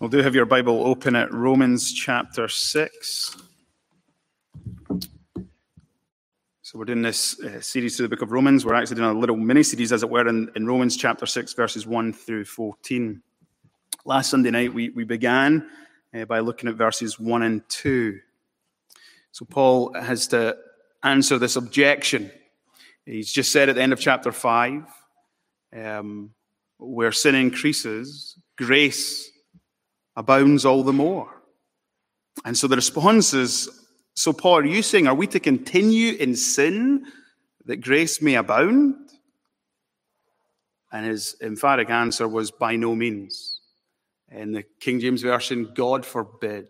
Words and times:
Well, 0.00 0.08
do 0.08 0.18
have 0.18 0.32
your 0.32 0.46
Bible 0.46 0.86
open 0.86 1.16
at 1.16 1.34
Romans 1.34 1.92
chapter 1.92 2.46
6. 2.46 3.36
So, 6.62 6.78
we're 6.78 6.84
doing 6.84 7.02
this 7.02 7.40
uh, 7.40 7.60
series 7.60 7.96
to 7.96 8.02
the 8.02 8.08
book 8.08 8.22
of 8.22 8.30
Romans. 8.30 8.64
We're 8.64 8.74
actually 8.74 8.98
doing 8.98 9.16
a 9.16 9.18
little 9.18 9.34
mini 9.34 9.64
series, 9.64 9.92
as 9.92 10.04
it 10.04 10.08
were, 10.08 10.28
in, 10.28 10.52
in, 10.54 10.68
Romans 10.68 10.96
chapter 10.96 11.26
6, 11.26 11.52
verses 11.54 11.84
1 11.84 12.12
through 12.12 12.44
14. 12.44 13.20
Last 14.04 14.30
Sunday 14.30 14.52
night, 14.52 14.72
we, 14.72 14.90
we 14.90 15.02
began 15.02 15.68
uh, 16.14 16.26
by 16.26 16.38
looking 16.38 16.68
at 16.68 16.76
verses 16.76 17.18
1 17.18 17.42
and 17.42 17.68
2. 17.68 18.20
So, 19.32 19.44
Paul 19.46 19.92
has 19.94 20.28
to 20.28 20.56
answer 21.02 21.40
this 21.40 21.56
objection. 21.56 22.30
He's 23.04 23.32
just 23.32 23.50
said 23.50 23.68
at 23.68 23.74
the 23.74 23.82
end 23.82 23.92
of 23.92 23.98
chapter 23.98 24.30
5 24.30 24.84
um, 25.74 26.30
where 26.78 27.10
sin 27.10 27.34
increases, 27.34 28.38
grace 28.56 29.32
abounds 30.18 30.64
all 30.64 30.82
the 30.82 30.92
more. 30.92 31.30
And 32.44 32.58
so 32.58 32.66
the 32.66 32.76
response 32.76 33.32
is 33.32 33.70
So, 34.14 34.32
Paul, 34.32 34.58
are 34.58 34.66
you 34.66 34.82
saying, 34.82 35.06
are 35.06 35.14
we 35.14 35.28
to 35.28 35.38
continue 35.38 36.14
in 36.14 36.34
sin 36.34 37.06
that 37.66 37.76
grace 37.76 38.20
may 38.20 38.34
abound? 38.34 38.96
And 40.90 41.06
his 41.06 41.36
emphatic 41.40 41.88
answer 41.88 42.26
was, 42.26 42.50
By 42.50 42.74
no 42.74 42.96
means. 42.96 43.60
In 44.30 44.52
the 44.52 44.64
King 44.80 44.98
James 44.98 45.22
Version, 45.22 45.70
God 45.74 46.04
forbid. 46.04 46.66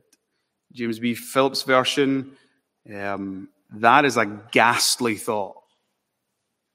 James 0.73 0.98
B. 0.98 1.15
Phillips' 1.15 1.62
version, 1.62 2.37
um, 2.95 3.48
that 3.70 4.05
is 4.05 4.19
a 4.19 4.27
ghastly 4.53 5.15
thought. 5.15 5.56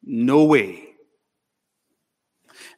No 0.02 0.45
way. 0.45 0.84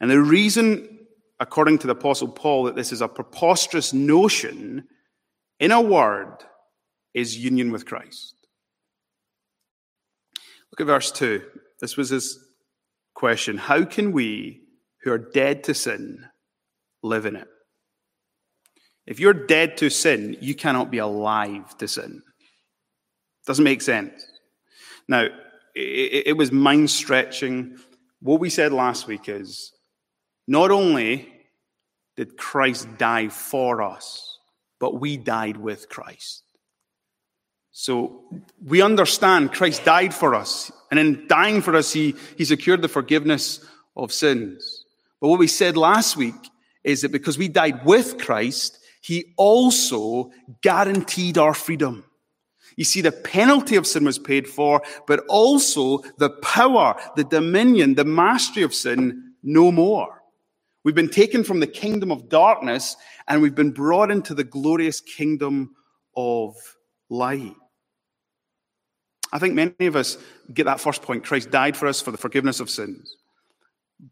And 0.02 0.12
the 0.12 0.20
reason 0.20 0.95
according 1.39 1.80
to 1.80 1.88
the 1.88 1.94
Apostle 1.94 2.27
Paul, 2.27 2.63
that 2.63 2.75
this 2.75 2.91
is 2.91 3.02
a 3.02 3.07
preposterous 3.07 3.94
notion, 3.94 4.88
in 5.59 5.72
a 5.72 5.81
word, 5.81 6.38
is 7.14 7.38
union 7.38 7.72
with 7.72 7.86
Christ. 7.86 8.36
Look 10.72 10.81
at 10.81 10.88
verse 10.88 11.11
2. 11.11 11.41
This 11.80 11.97
was 11.97 12.09
his 12.09 12.39
question 13.13 13.58
How 13.58 13.86
can 13.86 14.11
we, 14.11 14.61
who 15.03 15.11
are 15.11 15.17
dead 15.17 15.63
to 15.66 15.73
sin, 15.73 16.25
live 17.02 17.25
in 17.25 17.36
it? 17.36 17.47
If 19.06 19.19
you're 19.19 19.33
dead 19.33 19.78
to 19.78 19.89
sin, 19.89 20.36
you 20.41 20.56
cannot 20.56 20.89
be 20.89 20.97
alive 20.97 21.78
to 21.78 21.88
sin. 21.88 22.23
Doesn't 23.45 23.63
make 23.63 23.81
sense. 23.81 24.25
Now, 25.08 25.28
it, 25.75 26.36
was 26.36 26.52
mind 26.52 26.89
stretching. 26.89 27.78
What 28.22 28.39
we 28.39 28.50
said 28.50 28.72
last 28.72 29.08
week 29.08 29.30
is 29.30 29.72
not 30.47 30.71
only 30.71 31.31
did 32.15 32.38
Christ 32.38 32.88
die 32.97 33.29
for 33.29 33.81
us, 33.81 34.39
but 34.79 34.99
we 34.99 35.17
died 35.17 35.57
with 35.57 35.89
Christ. 35.89 36.43
So 37.71 38.23
we 38.63 38.81
understand 38.81 39.51
Christ 39.51 39.83
died 39.83 40.13
for 40.13 40.33
us, 40.33 40.71
and 40.91 40.99
in 40.99 41.27
dying 41.27 41.61
for 41.61 41.75
us, 41.75 41.91
he, 41.91 42.16
he 42.38 42.45
secured 42.45 42.81
the 42.81 42.88
forgiveness 42.88 43.66
of 43.97 44.13
sins. 44.13 44.85
But 45.19 45.27
what 45.27 45.39
we 45.39 45.47
said 45.47 45.75
last 45.75 46.16
week 46.16 46.35
is 46.83 47.01
that 47.01 47.11
because 47.11 47.38
we 47.38 47.47
died 47.47 47.85
with 47.85 48.17
Christ, 48.17 48.79
he 49.01 49.33
also 49.38 50.31
guaranteed 50.61 51.38
our 51.38 51.53
freedom. 51.53 52.05
You 52.75 52.85
see, 52.85 53.01
the 53.01 53.11
penalty 53.11 53.75
of 53.75 53.88
sin 53.88 54.05
was 54.05 54.19
paid 54.19 54.47
for, 54.47 54.81
but 55.07 55.21
also 55.27 55.99
the 56.17 56.29
power, 56.29 56.95
the 57.16 57.23
dominion, 57.23 57.95
the 57.95 58.05
mastery 58.05 58.63
of 58.63 58.73
sin 58.73 59.33
no 59.43 59.71
more. 59.71 60.21
We've 60.86 60.94
been 60.95 61.09
taken 61.09 61.44
from 61.44 61.59
the 61.59 61.67
kingdom 61.67 62.11
of 62.11 62.30
darkness 62.30 62.95
and 63.28 63.41
we've 63.41 63.55
been 63.55 63.72
brought 63.72 64.11
into 64.11 64.36
the 64.36 64.44
glorious 64.44 65.02
kingdom 65.02 65.75
of 66.16 66.55
light. 67.09 67.55
I 69.33 69.40
think 69.40 69.56
many 69.56 69.88
of 69.88 69.96
us 69.96 70.19
get 70.53 70.66
that 70.66 70.79
first 70.79 71.01
point 71.01 71.25
Christ 71.25 71.50
died 71.50 71.75
for 71.75 71.88
us 71.88 72.01
for 72.01 72.12
the 72.12 72.19
forgiveness 72.19 72.59
of 72.59 72.69
sins. 72.69 73.18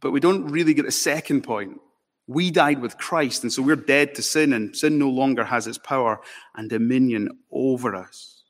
But 0.01 0.11
we 0.11 0.19
don't 0.19 0.47
really 0.47 0.73
get 0.73 0.85
the 0.85 0.91
second 0.91 1.44
point. 1.44 1.79
We 2.25 2.50
died 2.50 2.81
with 2.81 2.97
Christ, 2.97 3.44
and 3.44 3.53
so 3.53 3.61
we're 3.61 3.75
dead 3.75 4.16
to 4.16 4.22
sin, 4.22 4.53
and 4.53 4.75
sin 4.75 4.97
no 4.97 5.09
longer 5.09 5.44
has 5.44 5.67
its 5.67 5.78
power 5.78 6.22
and 6.55 6.69
dominion 6.69 7.38
over 7.51 7.94
us. 7.95 8.44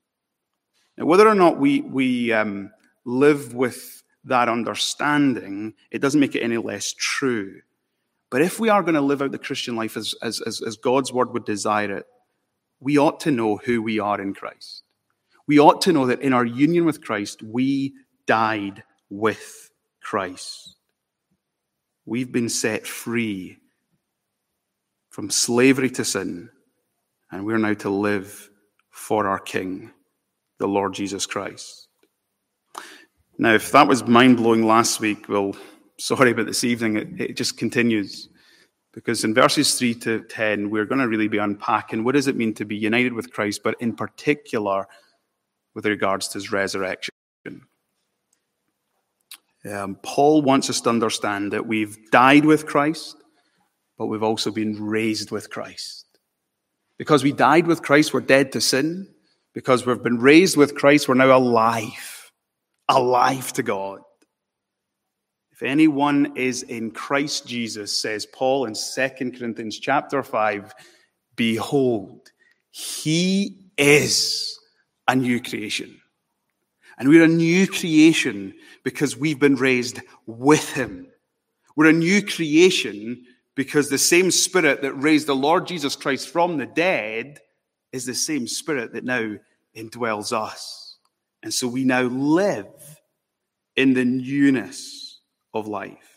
Now, 0.96 1.06
whether 1.08 1.28
or 1.28 1.34
not 1.34 1.58
we, 1.58 1.82
we 1.82 2.32
um, 2.32 2.72
live 3.04 3.56
with 3.56 4.04
that 4.26 4.48
understanding, 4.48 5.74
it 5.90 6.00
doesn't 6.00 6.20
make 6.20 6.36
it 6.36 6.44
any 6.44 6.58
less 6.58 6.94
true. 6.94 7.62
But 8.34 8.42
if 8.42 8.60
we 8.60 8.70
are 8.70 8.82
going 8.82 8.96
to 8.96 9.02
live 9.02 9.22
out 9.22 9.32
the 9.32 9.38
Christian 9.38 9.76
life 9.76 9.96
as, 9.96 10.16
as, 10.24 10.42
as, 10.42 10.60
as 10.60 10.76
God's 10.76 11.14
word 11.14 11.34
would 11.34 11.46
desire 11.46 11.98
it, 11.98 12.08
we 12.80 12.98
ought 12.98 13.20
to 13.20 13.32
know 13.32 13.58
who 13.58 13.80
we 13.84 14.00
are 14.00 14.20
in 14.20 14.34
Christ. 14.34 14.82
We 15.46 15.60
ought 15.60 15.84
to 15.84 15.94
know 15.94 16.08
that 16.08 16.24
in 16.24 16.34
our 16.34 16.44
union 16.44 16.86
with 16.86 17.04
Christ, 17.04 17.44
we 17.44 17.94
died 18.26 18.82
with 19.08 19.70
Christ. 20.02 20.78
We've 22.08 22.32
been 22.32 22.50
set 22.50 22.88
free 22.88 23.60
from 25.12 25.30
slavery 25.30 25.92
to 25.92 26.04
sin, 26.04 26.50
and 27.32 27.46
we're 27.46 27.60
now 27.60 27.76
to 27.76 27.92
live 27.92 28.50
for 28.90 29.28
our 29.28 29.38
King, 29.38 29.92
the 30.58 30.68
Lord 30.68 30.96
Jesus 30.96 31.28
Christ. 31.28 31.88
Now, 33.38 33.54
if 33.54 33.72
that 33.74 33.88
was 33.88 34.08
mind 34.08 34.38
blowing 34.38 34.66
last 34.66 35.00
week, 35.00 35.30
well, 35.30 35.56
sorry, 35.98 36.34
but 36.34 36.46
this 36.46 36.64
evening 36.64 36.98
it, 36.98 37.22
it 37.22 37.38
just 37.38 37.58
continues. 37.58 38.30
Because 38.94 39.24
in 39.24 39.34
verses 39.34 39.78
3 39.80 39.96
to 39.96 40.22
10, 40.22 40.70
we're 40.70 40.86
going 40.86 41.02
to 41.02 41.08
really 41.08 41.28
be 41.28 41.40
unpacking 41.40 42.04
what 42.04 42.14
does 42.14 42.28
it 42.28 42.36
mean 42.36 42.54
to 42.54 42.66
be 42.66 42.76
united 42.76 43.14
with 43.14 43.32
Christ, 43.34 43.62
but 43.64 43.76
in 43.80 43.96
particular 43.96 44.88
with 45.74 45.86
regards 45.86 46.28
to 46.30 46.34
his 46.36 46.52
resurrection. 46.52 47.10
Um, 49.70 49.98
Paul 50.04 50.42
wants 50.42 50.70
us 50.70 50.82
to 50.82 50.90
understand 50.90 51.54
that 51.54 51.66
we've 51.66 51.98
died 52.12 52.46
with 52.46 52.66
Christ, 52.68 53.16
but 53.98 54.08
we've 54.08 54.24
also 54.24 54.52
been 54.52 54.84
raised 54.84 55.32
with 55.32 55.50
Christ. 55.50 56.06
Because 56.98 57.24
we 57.24 57.32
died 57.32 57.66
with 57.66 57.82
Christ, 57.82 58.14
we're 58.14 58.22
dead 58.22 58.52
to 58.52 58.62
sin. 58.62 59.08
Because 59.54 59.86
we've 59.86 60.02
been 60.02 60.20
raised 60.20 60.58
with 60.58 60.76
Christ, 60.76 61.08
we're 61.08 61.14
now 61.14 61.36
alive, 61.38 62.32
alive 62.90 63.54
to 63.54 63.64
God. 63.64 64.02
If 65.54 65.62
anyone 65.62 66.36
is 66.36 66.64
in 66.64 66.90
Christ 66.90 67.46
Jesus, 67.46 67.96
says 67.96 68.26
Paul 68.26 68.66
in 68.66 68.74
2 68.74 69.10
Corinthians 69.38 69.78
chapter 69.78 70.24
5, 70.24 70.74
behold, 71.36 72.32
he 72.72 73.60
is 73.78 74.60
a 75.08 75.16
new 75.16 75.40
creation. 75.40 76.02
And 76.98 77.08
we're 77.08 77.26
a 77.26 77.28
new 77.28 77.68
creation 77.68 78.56
because 78.84 79.16
we've 79.16 79.38
been 79.38 79.56
raised 79.56 80.00
with 80.26 80.74
him. 80.74 81.06
We're 81.76 81.90
a 81.90 81.94
new 81.94 82.26
creation 82.26 83.24
because 83.54 83.90
the 83.90 84.00
same 84.00 84.32
spirit 84.32 84.82
that 84.82 84.94
raised 84.94 85.28
the 85.28 85.36
Lord 85.36 85.68
Jesus 85.68 85.96
Christ 85.96 86.30
from 86.30 86.58
the 86.58 86.66
dead 86.66 87.42
is 87.92 88.08
the 88.08 88.16
same 88.16 88.48
spirit 88.48 88.94
that 88.94 89.04
now 89.04 89.36
indwells 89.78 90.34
us. 90.34 90.98
And 91.44 91.54
so 91.54 91.68
we 91.68 91.84
now 91.84 92.02
live 92.02 92.74
in 93.76 93.94
the 93.94 94.06
newness 94.06 95.03
of 95.54 95.68
life. 95.68 96.14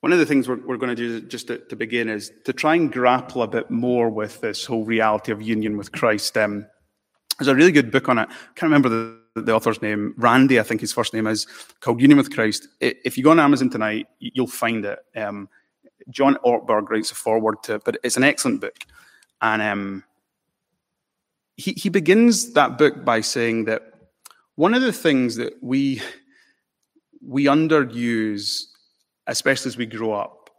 One 0.00 0.12
of 0.12 0.18
the 0.18 0.26
things 0.26 0.48
we're, 0.48 0.64
we're 0.66 0.78
going 0.78 0.94
to 0.94 1.20
do 1.20 1.20
just 1.20 1.48
to, 1.48 1.58
to, 1.58 1.76
begin 1.76 2.08
is 2.08 2.32
to 2.44 2.52
try 2.52 2.74
and 2.74 2.90
grapple 2.90 3.42
a 3.42 3.48
bit 3.48 3.70
more 3.70 4.08
with 4.08 4.40
this 4.40 4.64
whole 4.64 4.84
reality 4.84 5.30
of 5.30 5.42
union 5.42 5.76
with 5.76 5.92
Christ. 5.92 6.36
Um, 6.38 6.66
there's 7.38 7.48
a 7.48 7.54
really 7.54 7.72
good 7.72 7.90
book 7.90 8.08
on 8.08 8.18
it. 8.18 8.28
I 8.30 8.52
can't 8.54 8.70
remember 8.70 8.88
the, 8.88 9.42
the 9.42 9.54
author's 9.54 9.82
name. 9.82 10.14
Randy, 10.16 10.58
I 10.58 10.62
think 10.62 10.80
his 10.80 10.92
first 10.92 11.12
name 11.12 11.26
is, 11.26 11.46
called 11.80 12.00
Union 12.00 12.16
with 12.16 12.32
Christ. 12.32 12.68
If 12.80 13.18
you 13.18 13.24
go 13.24 13.30
on 13.30 13.40
Amazon 13.40 13.68
tonight, 13.68 14.08
you'll 14.18 14.46
find 14.46 14.84
it. 14.84 14.98
Um, 15.16 15.48
John 16.08 16.36
Ortberg 16.44 16.88
writes 16.88 17.10
a 17.10 17.14
foreword 17.14 17.62
to 17.64 17.74
it, 17.74 17.84
but 17.84 17.98
it's 18.02 18.16
an 18.16 18.24
excellent 18.24 18.62
book. 18.62 18.86
And 19.42 19.60
um, 19.60 20.04
he, 21.56 21.72
he 21.72 21.88
begins 21.90 22.54
that 22.54 22.78
book 22.78 23.04
by 23.04 23.20
saying 23.20 23.66
that 23.66 23.82
one 24.56 24.74
of 24.74 24.82
the 24.82 24.92
things 24.92 25.36
that 25.36 25.54
we 25.62 26.02
we 27.24 27.44
underuse, 27.44 28.64
especially 29.26 29.68
as 29.68 29.76
we 29.76 29.86
grow 29.86 30.12
up, 30.12 30.50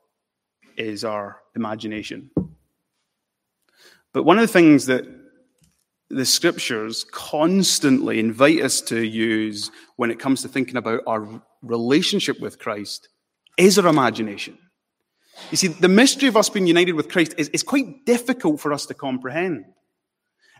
is 0.78 1.04
our 1.04 1.38
imagination. 1.56 2.30
But 4.14 4.24
one 4.24 4.38
of 4.38 4.42
the 4.42 4.54
things 4.54 4.86
that 4.88 5.06
the 6.10 6.26
scriptures 6.26 7.06
constantly 7.12 8.20
invite 8.20 8.62
us 8.62 8.82
to 8.82 9.02
use 9.02 9.72
when 9.96 10.12
it 10.12 10.20
comes 10.20 10.42
to 10.42 10.50
thinking 10.50 10.76
about 10.76 11.02
our 11.08 11.42
relationship 11.62 12.40
with 12.42 12.60
Christ 12.60 13.08
is 13.58 13.80
our 13.80 13.88
imagination. 13.88 14.58
You 15.50 15.58
see, 15.58 15.68
the 15.68 15.88
mystery 15.88 16.28
of 16.28 16.36
us 16.36 16.50
being 16.50 16.68
united 16.68 16.94
with 16.94 17.10
Christ 17.10 17.36
is, 17.38 17.50
is 17.50 17.64
quite 17.64 18.06
difficult 18.06 18.60
for 18.60 18.74
us 18.74 18.86
to 18.88 18.94
comprehend. 18.94 19.66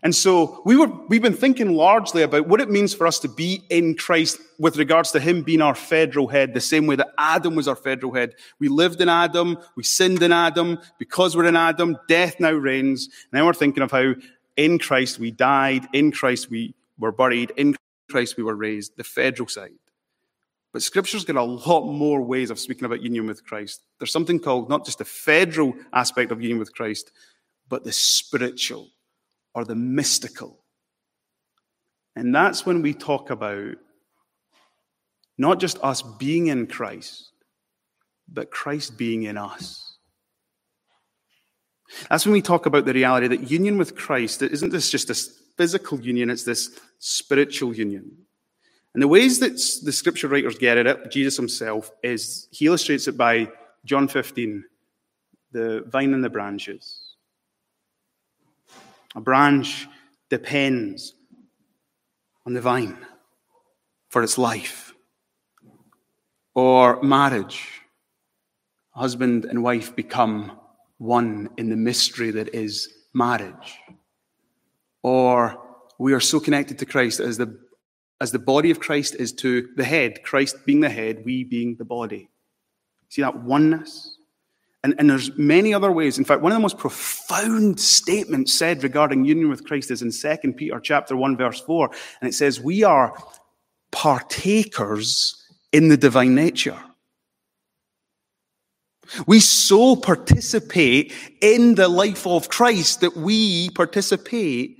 And 0.04 0.14
so 0.14 0.60
we 0.64 0.76
were, 0.76 0.88
we've 1.08 1.22
been 1.22 1.32
thinking 1.32 1.76
largely 1.76 2.22
about 2.22 2.48
what 2.48 2.60
it 2.60 2.68
means 2.68 2.92
for 2.92 3.06
us 3.06 3.20
to 3.20 3.28
be 3.28 3.62
in 3.70 3.96
Christ 3.96 4.40
with 4.58 4.76
regards 4.76 5.12
to 5.12 5.20
Him 5.20 5.42
being 5.42 5.62
our 5.62 5.76
federal 5.76 6.26
head, 6.26 6.54
the 6.54 6.60
same 6.60 6.86
way 6.86 6.96
that 6.96 7.12
Adam 7.18 7.54
was 7.54 7.68
our 7.68 7.76
federal 7.76 8.12
head. 8.12 8.34
We 8.58 8.66
lived 8.66 9.00
in 9.00 9.08
Adam, 9.08 9.58
we 9.76 9.84
sinned 9.84 10.22
in 10.22 10.32
Adam. 10.32 10.80
Because 10.98 11.36
we're 11.36 11.46
in 11.46 11.56
Adam, 11.56 11.96
death 12.08 12.40
now 12.40 12.50
reigns. 12.50 13.06
And 13.30 13.40
Now 13.40 13.46
we're 13.46 13.52
thinking 13.52 13.84
of 13.84 13.92
how 13.92 14.14
in 14.56 14.78
Christ 14.80 15.20
we 15.20 15.30
died, 15.30 15.86
in 15.92 16.10
Christ 16.10 16.50
we 16.50 16.74
were 16.98 17.12
buried, 17.12 17.52
in 17.56 17.76
Christ 18.10 18.36
we 18.36 18.42
were 18.42 18.56
raised, 18.56 18.96
the 18.96 19.04
federal 19.04 19.48
side. 19.48 19.70
But 20.72 20.82
Scripture's 20.82 21.24
got 21.24 21.36
a 21.36 21.42
lot 21.42 21.86
more 21.86 22.22
ways 22.22 22.50
of 22.50 22.58
speaking 22.58 22.86
about 22.86 23.02
union 23.02 23.26
with 23.26 23.44
Christ. 23.44 23.82
There's 23.98 24.10
something 24.10 24.40
called 24.40 24.68
not 24.68 24.84
just 24.84 24.98
the 24.98 25.04
federal 25.04 25.74
aspect 25.92 26.32
of 26.32 26.40
union 26.40 26.58
with 26.58 26.74
Christ, 26.74 27.12
but 27.68 27.84
the 27.84 27.92
spiritual 27.92 28.88
or 29.54 29.64
the 29.64 29.74
mystical. 29.74 30.58
And 32.16 32.34
that's 32.34 32.66
when 32.66 32.82
we 32.82 32.94
talk 32.94 33.30
about 33.30 33.76
not 35.38 35.60
just 35.60 35.78
us 35.82 36.02
being 36.02 36.48
in 36.48 36.66
Christ, 36.66 37.30
but 38.28 38.50
Christ 38.50 38.96
being 38.96 39.24
in 39.24 39.36
us. 39.36 39.96
That's 42.08 42.24
when 42.24 42.32
we 42.32 42.42
talk 42.42 42.66
about 42.66 42.84
the 42.84 42.94
reality 42.94 43.28
that 43.28 43.50
union 43.50 43.76
with 43.76 43.96
Christ 43.96 44.42
isn't 44.42 44.70
this 44.70 44.90
just 44.90 45.08
this 45.08 45.38
physical 45.56 46.00
union, 46.00 46.30
it's 46.30 46.44
this 46.44 46.78
spiritual 46.98 47.74
union. 47.74 48.10
And 48.94 49.02
the 49.02 49.08
ways 49.08 49.38
that 49.40 49.52
the 49.84 49.92
scripture 49.92 50.28
writers 50.28 50.58
get 50.58 50.78
at 50.78 50.86
it, 50.86 51.10
Jesus 51.10 51.36
himself, 51.36 51.90
is 52.02 52.48
he 52.50 52.66
illustrates 52.66 53.08
it 53.08 53.16
by 53.16 53.50
John 53.84 54.06
15, 54.06 54.64
the 55.52 55.84
vine 55.88 56.14
and 56.14 56.22
the 56.22 56.30
branches. 56.30 57.01
A 59.14 59.20
branch 59.20 59.86
depends 60.30 61.14
on 62.46 62.54
the 62.54 62.60
vine 62.60 62.98
for 64.08 64.22
its 64.22 64.38
life. 64.38 64.94
Or 66.54 67.02
marriage. 67.02 67.82
Husband 68.90 69.44
and 69.44 69.62
wife 69.62 69.96
become 69.96 70.58
one 70.98 71.48
in 71.56 71.70
the 71.70 71.76
mystery 71.76 72.30
that 72.30 72.54
is 72.54 72.88
marriage. 73.14 73.78
Or 75.02 75.58
we 75.98 76.12
are 76.12 76.20
so 76.20 76.40
connected 76.40 76.78
to 76.78 76.86
Christ 76.86 77.20
as 77.20 77.38
the, 77.38 77.58
as 78.20 78.32
the 78.32 78.38
body 78.38 78.70
of 78.70 78.80
Christ 78.80 79.14
is 79.14 79.32
to 79.34 79.68
the 79.76 79.84
head, 79.84 80.22
Christ 80.22 80.64
being 80.66 80.80
the 80.80 80.90
head, 80.90 81.22
we 81.24 81.44
being 81.44 81.76
the 81.76 81.84
body. 81.84 82.28
See 83.08 83.22
that 83.22 83.42
oneness? 83.42 84.18
And, 84.84 84.94
and 84.98 85.08
there's 85.08 85.36
many 85.38 85.72
other 85.72 85.92
ways. 85.92 86.18
In 86.18 86.24
fact, 86.24 86.42
one 86.42 86.50
of 86.50 86.56
the 86.56 86.62
most 86.62 86.78
profound 86.78 87.78
statements 87.78 88.52
said 88.52 88.82
regarding 88.82 89.24
union 89.24 89.48
with 89.48 89.64
Christ 89.64 89.90
is 89.90 90.02
in 90.02 90.10
2 90.10 90.52
Peter 90.54 90.80
chapter 90.80 91.16
1, 91.16 91.36
verse 91.36 91.60
4. 91.60 91.90
And 92.20 92.28
it 92.28 92.32
says, 92.32 92.60
We 92.60 92.82
are 92.82 93.16
partakers 93.92 95.36
in 95.72 95.88
the 95.88 95.96
divine 95.96 96.34
nature. 96.34 96.78
We 99.26 99.40
so 99.40 99.96
participate 99.96 101.12
in 101.40 101.74
the 101.74 101.88
life 101.88 102.26
of 102.26 102.48
Christ 102.48 103.02
that 103.02 103.16
we 103.16 103.70
participate 103.70 104.78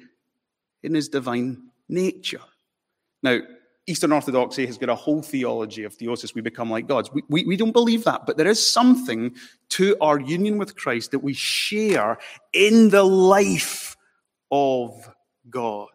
in 0.83 0.95
his 0.95 1.09
divine 1.09 1.71
nature. 1.89 2.41
Now, 3.23 3.39
Eastern 3.87 4.13
Orthodoxy 4.13 4.65
has 4.67 4.79
got 4.79 4.89
a 4.89 4.95
whole 4.95 5.23
theology 5.23 5.83
of 5.85 5.97
theosis. 5.97 6.35
We 6.35 6.41
become 6.41 6.71
like 6.71 6.87
gods. 6.87 7.13
We, 7.13 7.23
we, 7.29 7.45
we, 7.45 7.57
don't 7.57 7.73
believe 7.73 8.05
that, 8.05 8.27
but 8.27 8.37
there 8.37 8.47
is 8.47 8.65
something 8.65 9.35
to 9.71 9.97
our 10.01 10.21
union 10.21 10.57
with 10.57 10.77
Christ 10.77 11.11
that 11.11 11.19
we 11.19 11.33
share 11.33 12.19
in 12.53 12.91
the 12.91 13.03
life 13.03 13.97
of 14.53 15.13
God. 15.51 15.89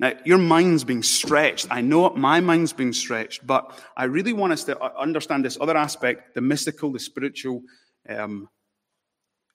Now, 0.00 0.14
your 0.24 0.38
mind's 0.38 0.82
being 0.82 1.04
stretched. 1.04 1.68
I 1.70 1.80
know 1.80 2.10
my 2.10 2.40
mind's 2.40 2.72
being 2.72 2.92
stretched, 2.92 3.46
but 3.46 3.78
I 3.96 4.04
really 4.04 4.32
want 4.32 4.52
us 4.52 4.64
to 4.64 4.82
understand 4.98 5.44
this 5.44 5.56
other 5.60 5.76
aspect, 5.76 6.34
the 6.34 6.40
mystical, 6.40 6.90
the 6.90 6.98
spiritual, 6.98 7.62
um, 8.08 8.48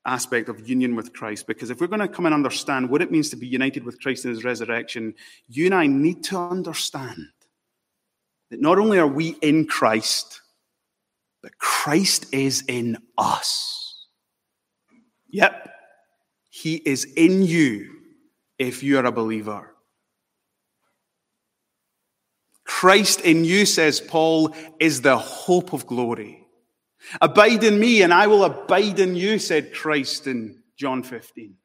aspect 0.10 0.50
of 0.50 0.68
union 0.68 0.96
with 0.96 1.14
Christ. 1.14 1.48
Because 1.48 1.70
if 1.70 1.80
we're 1.80 1.88
going 1.88 2.00
to 2.00 2.08
come 2.08 2.26
and 2.26 2.34
understand 2.34 2.90
what 2.90 3.02
it 3.02 3.12
means 3.12 3.30
to 3.30 3.36
be 3.36 3.48
united 3.48 3.84
with 3.84 4.02
Christ 4.02 4.26
in 4.26 4.32
his 4.32 4.44
resurrection, 4.44 5.14
you 5.48 5.66
and 5.66 5.76
I 5.76 5.88
need 5.88 6.24
to 6.26 6.38
understand 6.38 7.28
that 8.50 8.60
not 8.60 8.80
only 8.80 8.98
are 8.98 9.08
we 9.08 9.36
in 9.42 9.68
Christ, 9.68 10.42
but 11.42 11.58
Christ 11.58 12.26
is 12.34 12.64
in 12.68 12.98
us. 13.18 14.08
Yep, 15.30 15.70
he 16.50 16.76
is 16.76 17.06
in 17.16 17.44
you 17.44 17.96
if 18.58 18.84
you 18.84 18.98
are 18.98 19.06
a 19.06 19.12
believer. 19.12 19.76
Christ 22.66 23.22
in 23.22 23.46
you, 23.46 23.66
says 23.66 24.00
Paul, 24.02 24.56
is 24.80 25.02
the 25.02 25.18
hope 25.18 25.74
of 25.74 25.86
glory. 25.86 26.38
Abide 27.22 27.64
in 27.64 27.80
me 27.80 28.02
and 28.02 28.14
I 28.14 28.28
will 28.28 28.44
abide 28.44 29.00
in 29.00 29.16
you, 29.16 29.40
said 29.40 29.74
Christ 29.74 30.28
in 30.28 30.62
John 30.78 31.04
15. 31.04 31.56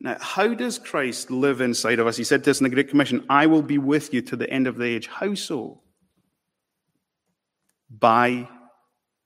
Now, 0.00 0.16
how 0.20 0.54
does 0.54 0.78
Christ 0.78 1.30
live 1.30 1.60
inside 1.60 1.98
of 1.98 2.06
us? 2.06 2.16
He 2.16 2.24
said 2.24 2.44
this 2.44 2.60
in 2.60 2.64
the 2.64 2.70
Great 2.70 2.88
Commission 2.88 3.24
I 3.28 3.46
will 3.46 3.62
be 3.62 3.78
with 3.78 4.14
you 4.14 4.22
to 4.22 4.36
the 4.36 4.48
end 4.48 4.66
of 4.66 4.76
the 4.76 4.84
age. 4.84 5.08
How 5.08 5.34
so? 5.34 5.82
By 7.90 8.48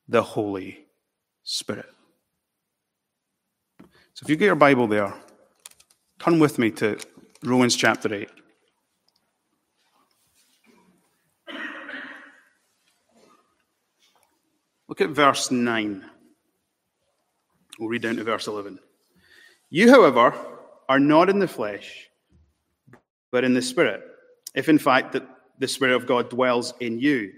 the 0.08 0.22
Holy 0.22 0.86
Spirit. 1.42 1.92
So 4.14 4.24
if 4.24 4.30
you 4.30 4.36
get 4.36 4.46
your 4.46 4.54
Bible 4.54 4.86
there, 4.86 5.14
turn 6.18 6.38
with 6.38 6.58
me 6.58 6.70
to 6.72 6.98
Romans 7.42 7.76
chapter 7.76 8.12
8. 8.12 8.28
Look 14.92 15.00
at 15.00 15.08
verse 15.08 15.50
9. 15.50 16.04
We'll 17.78 17.88
read 17.88 18.02
down 18.02 18.16
to 18.16 18.24
verse 18.24 18.46
11. 18.46 18.78
You, 19.70 19.88
however, 19.88 20.34
are 20.86 21.00
not 21.00 21.30
in 21.30 21.38
the 21.38 21.48
flesh, 21.48 22.10
but 23.30 23.42
in 23.42 23.54
the 23.54 23.62
Spirit, 23.62 24.02
if 24.54 24.68
in 24.68 24.76
fact 24.76 25.12
that 25.12 25.26
the 25.58 25.66
Spirit 25.66 25.94
of 25.94 26.06
God 26.06 26.28
dwells 26.28 26.74
in 26.78 26.98
you. 26.98 27.32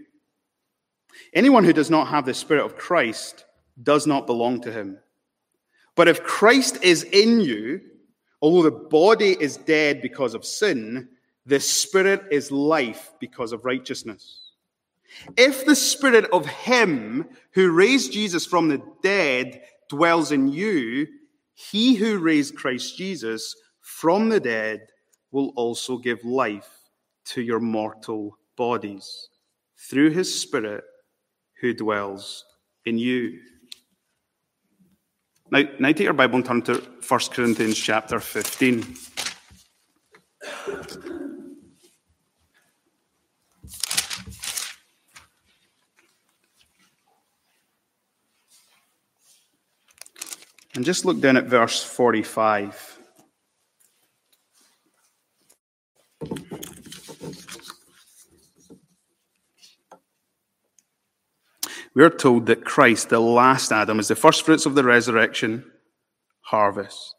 Anyone 1.32 1.62
who 1.62 1.72
does 1.72 1.90
not 1.90 2.08
have 2.08 2.26
the 2.26 2.34
Spirit 2.34 2.64
of 2.64 2.74
Christ 2.74 3.44
does 3.80 4.04
not 4.04 4.26
belong 4.26 4.60
to 4.62 4.72
him. 4.72 4.98
But 5.94 6.08
if 6.08 6.24
Christ 6.24 6.82
is 6.82 7.04
in 7.04 7.38
you, 7.38 7.82
although 8.42 8.68
the 8.68 8.88
body 8.88 9.36
is 9.38 9.58
dead 9.58 10.02
because 10.02 10.34
of 10.34 10.44
sin, 10.44 11.08
the 11.46 11.60
Spirit 11.60 12.24
is 12.32 12.50
life 12.50 13.12
because 13.20 13.52
of 13.52 13.64
righteousness. 13.64 14.43
If 15.36 15.64
the 15.64 15.76
spirit 15.76 16.26
of 16.32 16.46
him 16.46 17.28
who 17.52 17.70
raised 17.70 18.12
Jesus 18.12 18.46
from 18.46 18.68
the 18.68 18.82
dead 19.02 19.62
dwells 19.88 20.32
in 20.32 20.48
you, 20.48 21.06
he 21.54 21.94
who 21.94 22.18
raised 22.18 22.56
Christ 22.56 22.96
Jesus 22.96 23.54
from 23.80 24.28
the 24.28 24.40
dead 24.40 24.86
will 25.30 25.52
also 25.56 25.98
give 25.98 26.24
life 26.24 26.68
to 27.26 27.42
your 27.42 27.60
mortal 27.60 28.38
bodies 28.56 29.28
through 29.88 30.10
his 30.10 30.40
spirit 30.40 30.84
who 31.60 31.74
dwells 31.74 32.44
in 32.84 32.98
you. 32.98 33.40
Now, 35.50 35.62
now 35.78 35.88
take 35.88 36.00
your 36.00 36.12
Bible 36.12 36.36
and 36.36 36.44
turn 36.44 36.62
to 36.62 36.74
1 37.06 37.20
Corinthians 37.30 37.76
chapter 37.76 38.18
15. 38.18 38.96
And 50.74 50.84
just 50.84 51.04
look 51.04 51.20
down 51.20 51.36
at 51.36 51.44
verse 51.44 51.82
45. 51.84 52.98
We 61.94 62.02
are 62.02 62.10
told 62.10 62.46
that 62.46 62.64
Christ, 62.64 63.08
the 63.08 63.20
last 63.20 63.70
Adam, 63.70 64.00
is 64.00 64.08
the 64.08 64.16
first 64.16 64.44
fruits 64.44 64.66
of 64.66 64.74
the 64.74 64.82
resurrection 64.82 65.64
harvest, 66.40 67.14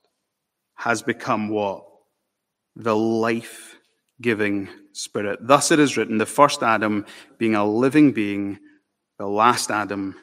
has 0.76 1.02
become 1.02 1.48
what? 1.48 1.86
The 2.76 2.96
life 2.96 3.78
giving 4.22 4.68
spirit. 4.92 5.40
Thus 5.42 5.72
it 5.72 5.80
is 5.80 5.96
written 5.96 6.18
the 6.18 6.26
first 6.26 6.62
Adam 6.62 7.06
being 7.38 7.56
a 7.56 7.66
living 7.66 8.12
being, 8.12 8.60
the 9.18 9.28
last 9.28 9.72
Adam 9.72 10.16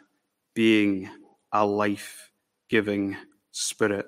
being 0.54 1.08
a 1.50 1.64
life 1.64 2.31
giving 2.72 3.14
spirit. 3.50 4.06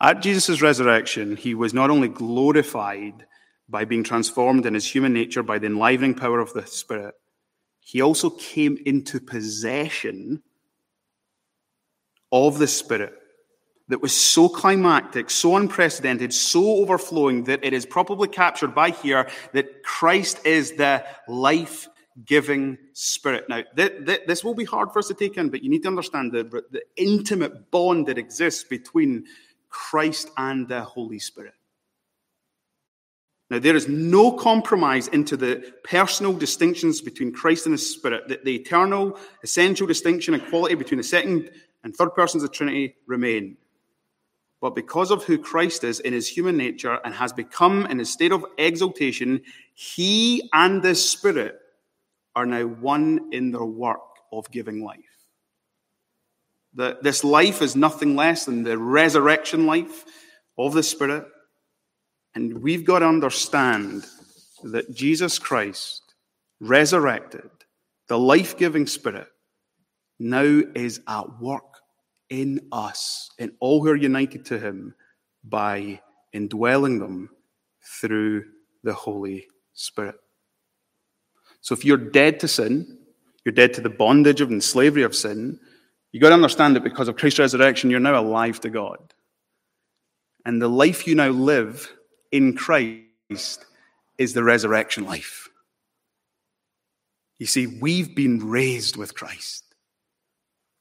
At 0.00 0.22
Jesus' 0.22 0.62
resurrection, 0.62 1.36
he 1.36 1.54
was 1.54 1.74
not 1.74 1.90
only 1.90 2.08
glorified 2.08 3.26
by 3.68 3.84
being 3.84 4.02
transformed 4.02 4.64
in 4.64 4.72
his 4.72 4.90
human 4.90 5.12
nature 5.12 5.42
by 5.42 5.58
the 5.58 5.66
enlivening 5.66 6.14
power 6.14 6.40
of 6.40 6.54
the 6.54 6.66
Spirit, 6.66 7.14
he 7.80 8.00
also 8.00 8.30
came 8.30 8.78
into 8.86 9.20
possession 9.20 10.42
of 12.32 12.58
the 12.58 12.66
Spirit 12.66 13.12
that 13.88 14.00
was 14.00 14.18
so 14.18 14.48
climactic, 14.48 15.28
so 15.28 15.56
unprecedented, 15.56 16.32
so 16.32 16.78
overflowing 16.78 17.44
that 17.44 17.62
it 17.62 17.74
is 17.74 17.84
probably 17.84 18.28
captured 18.28 18.74
by 18.74 18.88
here 18.88 19.28
that 19.52 19.82
Christ 19.82 20.46
is 20.46 20.72
the 20.72 21.04
life 21.28 21.88
giving 22.24 22.78
spirit. 22.92 23.48
Now, 23.48 23.62
th- 23.76 24.06
th- 24.06 24.22
this 24.26 24.44
will 24.44 24.54
be 24.54 24.64
hard 24.64 24.92
for 24.92 25.00
us 25.00 25.08
to 25.08 25.14
take 25.14 25.36
in, 25.36 25.48
but 25.48 25.62
you 25.62 25.70
need 25.70 25.82
to 25.82 25.88
understand 25.88 26.32
the, 26.32 26.44
the 26.70 26.82
intimate 26.96 27.70
bond 27.70 28.06
that 28.06 28.18
exists 28.18 28.64
between 28.64 29.24
Christ 29.68 30.30
and 30.36 30.68
the 30.68 30.82
Holy 30.82 31.18
Spirit. 31.18 31.54
Now, 33.50 33.58
there 33.58 33.76
is 33.76 33.88
no 33.88 34.32
compromise 34.32 35.08
into 35.08 35.36
the 35.36 35.74
personal 35.82 36.32
distinctions 36.32 37.00
between 37.00 37.32
Christ 37.32 37.66
and 37.66 37.74
the 37.74 37.78
Spirit. 37.78 38.28
The, 38.28 38.40
the 38.42 38.54
eternal, 38.54 39.18
essential 39.42 39.86
distinction 39.86 40.34
and 40.34 40.46
quality 40.46 40.76
between 40.76 40.98
the 40.98 41.04
second 41.04 41.50
and 41.82 41.94
third 41.94 42.14
persons 42.14 42.42
of 42.42 42.52
Trinity 42.52 42.96
remain. 43.06 43.56
But 44.60 44.74
because 44.74 45.10
of 45.10 45.24
who 45.24 45.36
Christ 45.36 45.84
is 45.84 46.00
in 46.00 46.14
his 46.14 46.26
human 46.26 46.56
nature 46.56 46.98
and 47.04 47.12
has 47.12 47.34
become 47.34 47.84
in 47.86 47.98
his 47.98 48.10
state 48.10 48.32
of 48.32 48.46
exaltation, 48.56 49.42
he 49.74 50.48
and 50.54 50.82
the 50.82 50.94
Spirit 50.94 51.60
are 52.34 52.46
now 52.46 52.64
one 52.64 53.32
in 53.32 53.50
their 53.50 53.64
work 53.64 54.00
of 54.32 54.50
giving 54.50 54.84
life. 54.84 54.98
This 56.74 57.22
life 57.22 57.62
is 57.62 57.76
nothing 57.76 58.16
less 58.16 58.46
than 58.46 58.64
the 58.64 58.76
resurrection 58.76 59.66
life 59.66 60.04
of 60.58 60.74
the 60.74 60.82
Spirit. 60.82 61.24
And 62.34 62.62
we've 62.62 62.84
got 62.84 62.98
to 62.98 63.06
understand 63.06 64.06
that 64.64 64.92
Jesus 64.92 65.38
Christ, 65.38 66.02
resurrected, 66.58 67.48
the 68.08 68.18
life 68.18 68.58
giving 68.58 68.88
Spirit, 68.88 69.28
now 70.18 70.62
is 70.74 71.00
at 71.06 71.40
work 71.40 71.78
in 72.28 72.66
us, 72.72 73.30
in 73.38 73.52
all 73.60 73.84
who 73.84 73.90
are 73.90 73.96
united 73.96 74.44
to 74.46 74.58
Him, 74.58 74.94
by 75.44 76.00
indwelling 76.32 76.98
them 76.98 77.30
through 78.00 78.44
the 78.82 78.94
Holy 78.94 79.46
Spirit. 79.74 80.16
So 81.64 81.74
if 81.74 81.82
you're 81.82 81.96
dead 81.96 82.40
to 82.40 82.48
sin, 82.48 82.98
you're 83.42 83.54
dead 83.54 83.72
to 83.74 83.80
the 83.80 83.88
bondage 83.88 84.42
of 84.42 84.50
and 84.50 84.62
slavery 84.62 85.02
of 85.02 85.14
sin, 85.14 85.58
you've 86.12 86.20
got 86.20 86.28
to 86.28 86.34
understand 86.34 86.76
that 86.76 86.84
because 86.84 87.08
of 87.08 87.16
Christ's 87.16 87.38
resurrection, 87.38 87.88
you're 87.88 88.00
now 88.00 88.20
alive 88.20 88.60
to 88.60 88.68
God. 88.68 88.98
And 90.44 90.60
the 90.60 90.68
life 90.68 91.06
you 91.06 91.14
now 91.14 91.30
live 91.30 91.90
in 92.30 92.54
Christ 92.54 93.64
is 94.18 94.34
the 94.34 94.44
resurrection 94.44 95.06
life. 95.06 95.48
You 97.38 97.46
see, 97.46 97.66
we've 97.66 98.14
been 98.14 98.40
raised 98.46 98.98
with 98.98 99.14
Christ. 99.14 99.64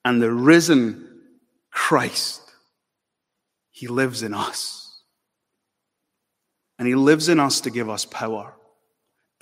And 0.03 0.21
the 0.21 0.33
risen 0.33 1.21
Christ, 1.71 2.41
He 3.71 3.87
lives 3.87 4.21
in 4.21 4.33
us. 4.33 5.01
And 6.77 6.89
He 6.89 6.95
lives 6.95 7.29
in 7.29 7.39
us 7.39 7.61
to 7.61 7.69
give 7.69 7.89
us 7.89 8.03
power 8.03 8.53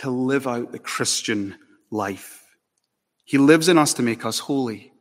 to 0.01 0.10
live 0.10 0.48
out 0.48 0.72
the 0.72 0.79
Christian 0.79 1.55
life. 1.91 2.43
He 3.24 3.38
lives 3.38 3.70
in 3.70 3.77
us 3.77 3.93
to 3.93 4.01
make 4.01 4.25
us 4.25 4.39
holy. 4.39 4.91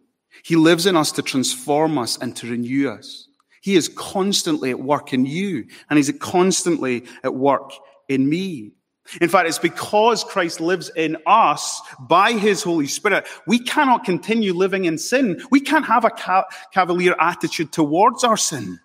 He 0.44 0.56
lives 0.56 0.84
in 0.84 0.94
us 0.94 1.10
to 1.12 1.22
transform 1.22 1.96
us 1.96 2.18
and 2.18 2.36
to 2.36 2.50
renew 2.50 2.90
us. 2.90 3.26
He 3.62 3.76
is 3.76 3.88
constantly 3.88 4.70
at 4.70 4.80
work 4.80 5.14
in 5.14 5.24
you, 5.24 5.66
and 5.88 5.98
He's 5.98 6.12
constantly 6.20 7.06
at 7.24 7.34
work 7.34 7.72
in 8.08 8.28
me. 8.28 8.72
In 9.22 9.30
fact, 9.30 9.48
it's 9.48 9.58
because 9.58 10.22
Christ 10.22 10.60
lives 10.60 10.90
in 10.94 11.16
us 11.26 11.80
by 11.98 12.32
His 12.32 12.62
Holy 12.62 12.86
Spirit, 12.86 13.26
we 13.46 13.58
cannot 13.58 14.04
continue 14.04 14.52
living 14.52 14.84
in 14.84 14.98
sin. 14.98 15.42
We 15.50 15.60
can't 15.60 15.86
have 15.86 16.04
a 16.04 16.44
cavalier 16.74 17.16
attitude 17.18 17.72
towards 17.72 18.22
our 18.22 18.36
sin. 18.36 18.78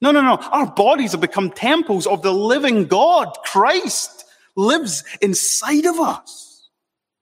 No, 0.00 0.10
no, 0.10 0.22
no. 0.22 0.34
Our 0.50 0.66
bodies 0.72 1.12
have 1.12 1.20
become 1.20 1.52
temples 1.52 2.08
of 2.08 2.22
the 2.22 2.32
living 2.34 2.86
God, 2.86 3.32
Christ 3.44 4.22
lives 4.56 5.04
inside 5.20 5.86
of 5.86 5.98
us. 5.98 6.68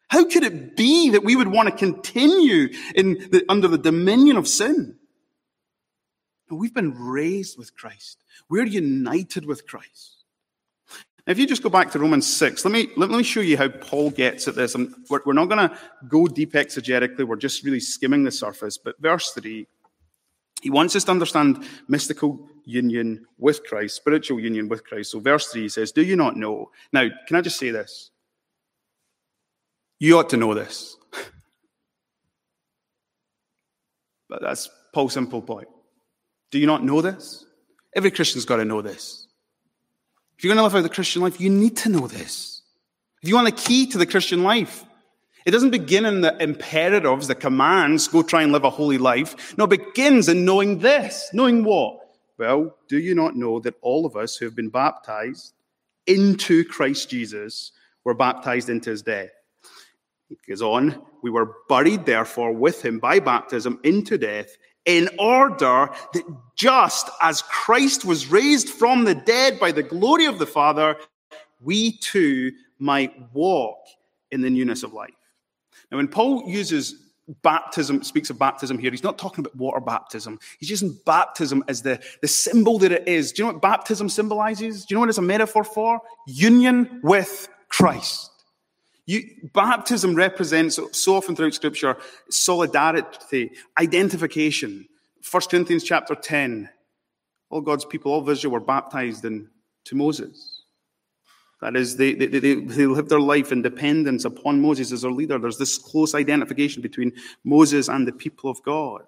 How 0.08 0.24
could 0.24 0.42
it 0.42 0.76
be 0.76 1.10
that 1.10 1.22
we 1.22 1.36
would 1.36 1.48
want 1.48 1.68
to 1.68 1.74
continue 1.74 2.68
in 2.94 3.14
the, 3.30 3.44
under 3.48 3.68
the 3.68 3.78
dominion 3.78 4.36
of 4.36 4.48
sin? 4.48 4.96
We've 6.50 6.74
been 6.74 6.94
raised 6.98 7.56
with 7.56 7.76
Christ. 7.76 8.24
We're 8.48 8.66
united 8.66 9.46
with 9.46 9.68
Christ. 9.68 10.24
Now, 11.26 11.32
if 11.32 11.38
you 11.38 11.46
just 11.46 11.62
go 11.62 11.68
back 11.68 11.92
to 11.92 12.00
Romans 12.00 12.26
6, 12.26 12.64
let 12.64 12.72
me, 12.72 12.88
let 12.96 13.10
me 13.10 13.22
show 13.22 13.40
you 13.40 13.56
how 13.56 13.68
Paul 13.68 14.10
gets 14.10 14.48
at 14.48 14.56
this. 14.56 14.74
We're, 15.08 15.20
we're 15.24 15.32
not 15.32 15.48
going 15.48 15.68
to 15.68 15.78
go 16.08 16.26
deep 16.26 16.54
exegetically, 16.54 17.24
we're 17.24 17.36
just 17.36 17.64
really 17.64 17.78
skimming 17.78 18.24
the 18.24 18.32
surface. 18.32 18.78
But 18.78 19.00
verse 19.00 19.30
3, 19.30 19.66
he 20.62 20.70
wants 20.70 20.96
us 20.96 21.04
to 21.04 21.12
understand 21.12 21.64
mystical 21.86 22.48
union 22.64 23.26
with 23.38 23.64
Christ, 23.64 23.96
spiritual 23.96 24.40
union 24.40 24.68
with 24.68 24.84
Christ. 24.84 25.10
So, 25.12 25.20
verse 25.20 25.48
3 25.48 25.68
says, 25.68 25.92
Do 25.92 26.02
you 26.02 26.16
not 26.16 26.36
know? 26.36 26.70
Now, 26.92 27.08
can 27.26 27.36
I 27.36 27.40
just 27.40 27.58
say 27.58 27.70
this? 27.70 28.10
You 29.98 30.18
ought 30.18 30.30
to 30.30 30.36
know 30.36 30.54
this. 30.54 30.96
but 34.28 34.40
that's 34.42 34.68
Paul's 34.92 35.12
simple 35.12 35.42
point. 35.42 35.68
Do 36.50 36.58
you 36.58 36.66
not 36.66 36.84
know 36.84 37.00
this? 37.00 37.44
Every 37.94 38.10
Christian's 38.10 38.44
got 38.44 38.56
to 38.56 38.64
know 38.64 38.82
this. 38.82 39.26
If 40.38 40.44
you're 40.44 40.54
going 40.54 40.58
to 40.58 40.62
live 40.64 40.74
out 40.74 40.82
the 40.82 40.94
Christian 40.94 41.22
life, 41.22 41.40
you 41.40 41.50
need 41.50 41.76
to 41.78 41.88
know 41.90 42.06
this. 42.06 42.62
If 43.22 43.28
you 43.28 43.34
want 43.34 43.48
a 43.48 43.52
key 43.52 43.86
to 43.88 43.98
the 43.98 44.06
Christian 44.06 44.42
life, 44.42 44.84
it 45.44 45.50
doesn't 45.50 45.70
begin 45.70 46.06
in 46.06 46.20
the 46.20 46.36
imperatives, 46.42 47.28
the 47.28 47.34
commands, 47.34 48.08
go 48.08 48.22
try 48.22 48.42
and 48.42 48.52
live 48.52 48.64
a 48.64 48.70
holy 48.70 48.98
life. 48.98 49.56
No, 49.56 49.64
it 49.64 49.70
begins 49.70 50.28
in 50.28 50.44
knowing 50.44 50.78
this. 50.78 51.28
Knowing 51.32 51.64
what? 51.64 51.99
Well, 52.40 52.74
do 52.88 52.98
you 52.98 53.14
not 53.14 53.36
know 53.36 53.60
that 53.60 53.74
all 53.82 54.06
of 54.06 54.16
us 54.16 54.34
who 54.34 54.46
have 54.46 54.56
been 54.56 54.70
baptized 54.70 55.52
into 56.06 56.64
Christ 56.64 57.10
Jesus 57.10 57.72
were 58.02 58.14
baptized 58.14 58.70
into 58.70 58.88
his 58.88 59.02
death? 59.02 59.28
He 60.30 60.38
goes 60.48 60.62
on, 60.62 61.02
we 61.22 61.28
were 61.28 61.56
buried 61.68 62.06
therefore 62.06 62.52
with 62.52 62.82
him 62.82 62.98
by 62.98 63.18
baptism 63.18 63.78
into 63.84 64.16
death, 64.16 64.56
in 64.86 65.10
order 65.18 65.90
that 66.14 66.24
just 66.56 67.10
as 67.20 67.42
Christ 67.42 68.06
was 68.06 68.28
raised 68.28 68.70
from 68.70 69.04
the 69.04 69.16
dead 69.16 69.60
by 69.60 69.70
the 69.70 69.82
glory 69.82 70.24
of 70.24 70.38
the 70.38 70.46
Father, 70.46 70.96
we 71.60 71.98
too 71.98 72.52
might 72.78 73.12
walk 73.34 73.80
in 74.30 74.40
the 74.40 74.48
newness 74.48 74.82
of 74.82 74.94
life. 74.94 75.10
Now, 75.90 75.98
when 75.98 76.08
Paul 76.08 76.48
uses 76.48 77.09
baptism, 77.42 78.02
speaks 78.02 78.30
of 78.30 78.38
baptism 78.38 78.78
here, 78.78 78.90
he's 78.90 79.02
not 79.02 79.18
talking 79.18 79.44
about 79.44 79.56
water 79.56 79.80
baptism. 79.80 80.38
He's 80.58 80.70
using 80.70 80.98
baptism 81.06 81.64
as 81.68 81.82
the, 81.82 82.00
the 82.22 82.28
symbol 82.28 82.78
that 82.80 82.92
it 82.92 83.08
is. 83.08 83.32
Do 83.32 83.42
you 83.42 83.46
know 83.48 83.52
what 83.54 83.62
baptism 83.62 84.08
symbolizes? 84.08 84.84
Do 84.84 84.92
you 84.92 84.96
know 84.96 85.00
what 85.00 85.08
it's 85.08 85.18
a 85.18 85.22
metaphor 85.22 85.64
for? 85.64 86.00
Union 86.26 87.00
with 87.02 87.48
Christ. 87.68 88.30
You, 89.06 89.22
baptism 89.54 90.14
represents 90.14 90.78
so 90.92 91.16
often 91.16 91.34
throughout 91.34 91.54
Scripture 91.54 91.96
solidarity, 92.30 93.50
identification. 93.78 94.86
1 95.28 95.42
Corinthians 95.50 95.84
chapter 95.84 96.14
10, 96.14 96.68
all 97.50 97.60
God's 97.60 97.84
people, 97.84 98.12
all 98.12 98.20
of 98.20 98.28
Israel 98.28 98.52
were 98.52 98.60
baptized 98.60 99.24
into 99.24 99.48
Moses. 99.92 100.59
That 101.60 101.76
is, 101.76 101.96
they, 101.96 102.14
they, 102.14 102.26
they, 102.26 102.54
they 102.54 102.86
live 102.86 103.08
their 103.08 103.20
life 103.20 103.52
in 103.52 103.60
dependence 103.60 104.24
upon 104.24 104.62
Moses 104.62 104.92
as 104.92 105.02
their 105.02 105.10
leader. 105.10 105.38
There's 105.38 105.58
this 105.58 105.76
close 105.76 106.14
identification 106.14 106.80
between 106.80 107.12
Moses 107.44 107.88
and 107.88 108.08
the 108.08 108.12
people 108.12 108.50
of 108.50 108.62
God. 108.62 109.02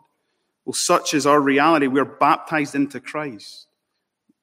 Well, 0.65 0.75
such 0.75 1.15
is 1.15 1.27
our 1.27 1.41
reality. 1.41 1.87
We're 1.87 2.05
baptized 2.05 2.75
into 2.75 3.01
Christ. 3.01 3.67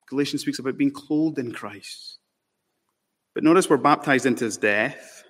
Galatians 0.08 0.42
speaks 0.42 0.58
about 0.58 0.78
being 0.78 0.92
clothed 0.92 1.38
in 1.38 1.52
Christ. 1.52 2.18
But 3.36 3.44
notice 3.44 3.70
we're 3.70 3.78
baptized 3.78 4.26
into 4.26 4.46
his 4.46 4.58
death. 4.58 5.24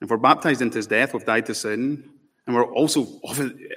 If 0.00 0.08
we're 0.08 0.18
baptized 0.18 0.62
into 0.62 0.76
his 0.76 0.86
death, 0.86 1.12
we've 1.12 1.24
died 1.24 1.46
to 1.46 1.54
sin. 1.54 2.08
And 2.46 2.54
we're 2.54 2.72
also, 2.72 3.06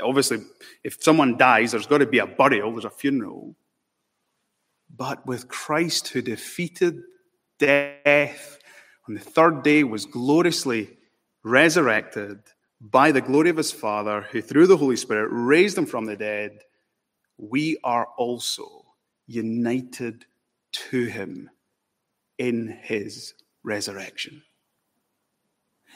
obviously, 0.01 0.43
if 0.83 1.01
someone 1.01 1.37
dies, 1.37 1.71
there's 1.71 1.87
got 1.87 1.97
to 1.97 2.05
be 2.05 2.19
a 2.19 2.27
burial, 2.27 2.71
there's 2.71 2.85
a 2.85 2.91
funeral. 2.91 3.55
But 4.95 5.25
with 5.25 5.47
Christ 5.47 6.09
who 6.09 6.21
defeated 6.21 7.01
death, 7.61 8.57
on 9.07 9.13
the 9.13 9.19
third 9.19 9.63
day 9.63 9.83
was 9.83 10.05
gloriously 10.05 10.97
resurrected 11.43 12.39
by 12.81 13.11
the 13.11 13.21
glory 13.21 13.51
of 13.51 13.57
his 13.57 13.71
Father, 13.71 14.21
who 14.31 14.41
through 14.41 14.65
the 14.65 14.77
Holy 14.77 14.95
Spirit 14.95 15.29
raised 15.31 15.77
him 15.77 15.85
from 15.85 16.05
the 16.05 16.17
dead, 16.17 16.59
we 17.37 17.77
are 17.83 18.07
also 18.17 18.85
united 19.27 20.25
to 20.71 21.05
him 21.05 21.49
in 22.39 22.79
his 22.81 23.35
resurrection. 23.63 24.41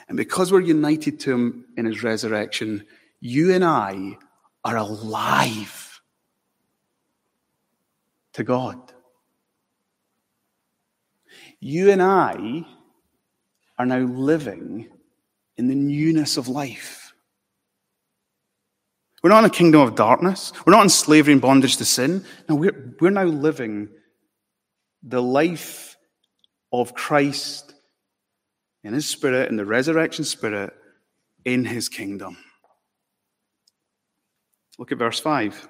And 0.07 0.17
because 0.17 0.51
we're 0.51 0.61
united 0.61 1.19
to 1.21 1.33
him 1.33 1.65
in 1.77 1.85
his 1.85 2.03
resurrection, 2.03 2.85
you 3.21 3.53
and 3.53 3.65
I 3.65 4.17
are 4.63 4.77
alive 4.77 6.01
to 8.33 8.43
God. 8.43 8.93
You 11.65 11.89
and 11.89 11.99
I 11.99 12.63
are 13.79 13.87
now 13.87 13.97
living 13.97 14.87
in 15.57 15.67
the 15.67 15.73
newness 15.73 16.37
of 16.37 16.47
life. 16.47 17.11
We're 19.23 19.31
not 19.31 19.39
in 19.39 19.49
a 19.49 19.49
kingdom 19.49 19.81
of 19.81 19.95
darkness. 19.95 20.53
We're 20.63 20.73
not 20.73 20.83
in 20.83 20.89
slavery 20.89 21.33
and 21.33 21.41
bondage 21.41 21.77
to 21.77 21.85
sin. 21.85 22.23
No, 22.47 22.53
we're, 22.53 22.95
we're 23.01 23.09
now 23.09 23.23
living 23.23 23.89
the 25.01 25.23
life 25.23 25.97
of 26.71 26.93
Christ 26.93 27.73
in 28.83 28.93
his 28.93 29.09
spirit, 29.09 29.49
in 29.49 29.55
the 29.55 29.65
resurrection 29.65 30.23
spirit, 30.23 30.71
in 31.45 31.65
his 31.65 31.89
kingdom. 31.89 32.37
Look 34.77 34.91
at 34.91 34.99
verse 34.99 35.19
5. 35.19 35.67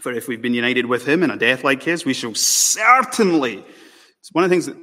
For 0.00 0.12
if 0.12 0.26
we've 0.26 0.42
been 0.42 0.52
united 0.52 0.86
with 0.86 1.06
him 1.06 1.22
in 1.22 1.30
a 1.30 1.36
death 1.36 1.62
like 1.62 1.84
his, 1.84 2.04
we 2.04 2.12
shall 2.12 2.34
certainly. 2.34 3.64
One 4.32 4.44
of 4.44 4.50
the 4.50 4.54
things 4.54 4.66
that 4.66 4.76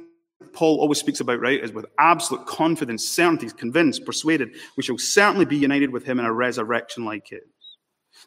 Paul 0.52 0.80
always 0.80 0.98
speaks 0.98 1.20
about, 1.20 1.40
right, 1.40 1.62
is 1.62 1.72
with 1.72 1.86
absolute 1.98 2.46
confidence, 2.46 3.06
certainty, 3.08 3.48
convinced, 3.50 4.04
persuaded, 4.04 4.54
we 4.76 4.82
shall 4.82 4.98
certainly 4.98 5.44
be 5.44 5.56
united 5.56 5.90
with 5.90 6.04
him 6.04 6.18
in 6.18 6.26
a 6.26 6.32
resurrection 6.32 7.04
like 7.04 7.28
his. 7.28 7.40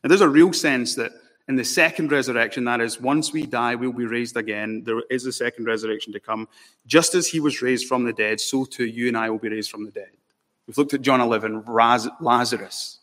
Now, 0.03 0.09
there's 0.09 0.21
a 0.21 0.29
real 0.29 0.53
sense 0.53 0.95
that 0.95 1.11
in 1.47 1.55
the 1.55 1.63
second 1.63 2.11
resurrection, 2.11 2.63
that 2.65 2.81
is, 2.81 2.99
once 2.99 3.31
we 3.31 3.45
die, 3.45 3.75
we'll 3.75 3.93
be 3.93 4.05
raised 4.05 4.35
again. 4.35 4.81
There 4.83 5.01
is 5.09 5.25
a 5.25 5.31
second 5.31 5.65
resurrection 5.65 6.11
to 6.13 6.19
come. 6.19 6.47
Just 6.87 7.13
as 7.13 7.27
he 7.27 7.39
was 7.39 7.61
raised 7.61 7.87
from 7.87 8.03
the 8.03 8.13
dead, 8.13 8.39
so 8.39 8.65
too 8.65 8.85
you 8.85 9.07
and 9.07 9.17
I 9.17 9.29
will 9.29 9.37
be 9.37 9.49
raised 9.49 9.69
from 9.69 9.85
the 9.85 9.91
dead. 9.91 10.09
We've 10.65 10.77
looked 10.77 10.95
at 10.95 11.01
John 11.01 11.21
11, 11.21 11.65
Lazarus. 11.67 12.99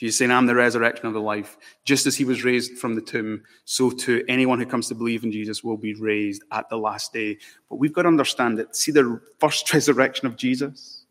Jesus 0.00 0.16
saying, 0.16 0.30
I'm 0.30 0.46
the 0.46 0.54
resurrection 0.54 1.04
of 1.04 1.12
the 1.12 1.20
life. 1.20 1.58
Just 1.84 2.06
as 2.06 2.16
he 2.16 2.24
was 2.24 2.42
raised 2.42 2.78
from 2.78 2.94
the 2.94 3.02
tomb, 3.02 3.42
so 3.66 3.90
too 3.90 4.24
anyone 4.28 4.58
who 4.58 4.64
comes 4.64 4.88
to 4.88 4.94
believe 4.94 5.24
in 5.24 5.30
Jesus 5.30 5.62
will 5.62 5.76
be 5.76 5.92
raised 5.92 6.42
at 6.50 6.70
the 6.70 6.78
last 6.78 7.12
day. 7.12 7.36
But 7.68 7.76
we've 7.76 7.92
got 7.92 8.02
to 8.02 8.08
understand 8.08 8.58
it. 8.58 8.74
See 8.74 8.92
the 8.92 9.20
first 9.38 9.70
resurrection 9.74 10.26
of 10.26 10.36
Jesus? 10.36 11.04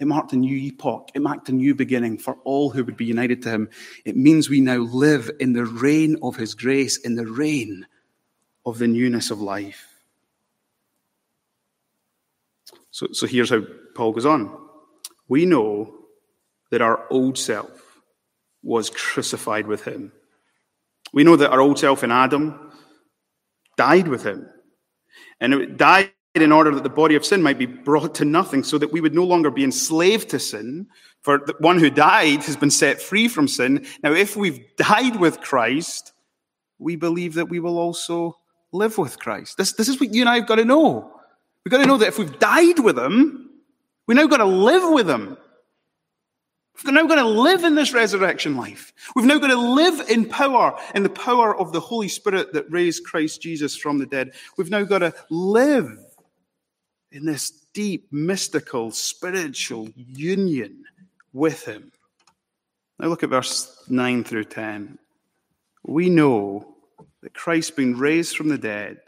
It 0.00 0.06
marked 0.06 0.32
a 0.32 0.36
new 0.36 0.56
epoch. 0.56 1.10
It 1.14 1.20
marked 1.20 1.50
a 1.50 1.52
new 1.52 1.74
beginning 1.74 2.16
for 2.16 2.38
all 2.44 2.70
who 2.70 2.82
would 2.82 2.96
be 2.96 3.04
united 3.04 3.42
to 3.42 3.50
him. 3.50 3.68
It 4.06 4.16
means 4.16 4.48
we 4.48 4.62
now 4.62 4.78
live 4.78 5.30
in 5.38 5.52
the 5.52 5.66
reign 5.66 6.16
of 6.22 6.36
his 6.36 6.54
grace, 6.54 6.96
in 6.96 7.14
the 7.14 7.26
reign 7.26 7.86
of 8.64 8.78
the 8.78 8.86
newness 8.86 9.30
of 9.30 9.42
life. 9.42 9.86
So, 12.90 13.08
so 13.12 13.26
here's 13.26 13.50
how 13.50 13.60
Paul 13.94 14.12
goes 14.12 14.24
on. 14.24 14.56
We 15.28 15.44
know 15.44 15.94
that 16.70 16.80
our 16.80 17.06
old 17.10 17.36
self, 17.36 17.87
was 18.68 18.90
crucified 18.90 19.66
with 19.66 19.82
him. 19.84 20.12
We 21.14 21.24
know 21.24 21.36
that 21.36 21.50
our 21.50 21.60
old 21.60 21.78
self 21.78 22.04
in 22.04 22.12
Adam 22.12 22.70
died 23.78 24.08
with 24.08 24.22
him. 24.22 24.46
And 25.40 25.54
it 25.54 25.78
died 25.78 26.12
in 26.34 26.52
order 26.52 26.72
that 26.74 26.82
the 26.82 26.90
body 26.90 27.14
of 27.14 27.24
sin 27.24 27.42
might 27.42 27.58
be 27.58 27.64
brought 27.64 28.14
to 28.16 28.26
nothing, 28.26 28.62
so 28.62 28.76
that 28.76 28.92
we 28.92 29.00
would 29.00 29.14
no 29.14 29.24
longer 29.24 29.50
be 29.50 29.64
enslaved 29.64 30.28
to 30.28 30.38
sin. 30.38 30.86
For 31.22 31.38
the 31.38 31.54
one 31.60 31.78
who 31.78 31.88
died 31.88 32.44
has 32.44 32.56
been 32.56 32.70
set 32.70 33.00
free 33.00 33.26
from 33.26 33.48
sin. 33.48 33.86
Now, 34.02 34.12
if 34.12 34.36
we've 34.36 34.60
died 34.76 35.16
with 35.16 35.40
Christ, 35.40 36.12
we 36.78 36.94
believe 36.94 37.34
that 37.34 37.48
we 37.48 37.60
will 37.60 37.78
also 37.78 38.36
live 38.70 38.98
with 38.98 39.18
Christ. 39.18 39.56
This, 39.56 39.72
this 39.72 39.88
is 39.88 39.98
what 39.98 40.12
you 40.12 40.20
and 40.20 40.28
I 40.28 40.36
have 40.36 40.46
got 40.46 40.56
to 40.56 40.64
know. 40.66 41.10
We've 41.64 41.72
got 41.72 41.78
to 41.78 41.86
know 41.86 41.96
that 41.96 42.08
if 42.08 42.18
we've 42.18 42.38
died 42.38 42.80
with 42.80 42.98
him, 42.98 43.48
we 44.06 44.14
now 44.14 44.26
got 44.26 44.36
to 44.36 44.44
live 44.44 44.92
with 44.92 45.08
him. 45.08 45.38
We've 46.84 46.94
now 46.94 47.06
got 47.06 47.16
to 47.16 47.26
live 47.26 47.64
in 47.64 47.74
this 47.74 47.92
resurrection 47.92 48.56
life. 48.56 48.92
We've 49.16 49.26
now 49.26 49.38
got 49.38 49.48
to 49.48 49.56
live 49.56 50.08
in 50.08 50.28
power, 50.28 50.78
in 50.94 51.02
the 51.02 51.08
power 51.08 51.56
of 51.56 51.72
the 51.72 51.80
Holy 51.80 52.08
Spirit 52.08 52.52
that 52.52 52.70
raised 52.70 53.04
Christ 53.04 53.42
Jesus 53.42 53.76
from 53.76 53.98
the 53.98 54.06
dead. 54.06 54.32
We've 54.56 54.70
now 54.70 54.84
got 54.84 54.98
to 54.98 55.14
live 55.28 55.98
in 57.10 57.24
this 57.24 57.50
deep, 57.72 58.12
mystical, 58.12 58.92
spiritual 58.92 59.88
union 59.96 60.84
with 61.32 61.64
Him. 61.64 61.90
Now 62.98 63.08
look 63.08 63.22
at 63.22 63.30
verse 63.30 63.82
9 63.88 64.24
through 64.24 64.44
10. 64.44 64.98
We 65.84 66.10
know 66.10 66.74
that 67.22 67.34
Christ, 67.34 67.76
being 67.76 67.96
raised 67.96 68.36
from 68.36 68.48
the 68.48 68.58
dead, 68.58 68.98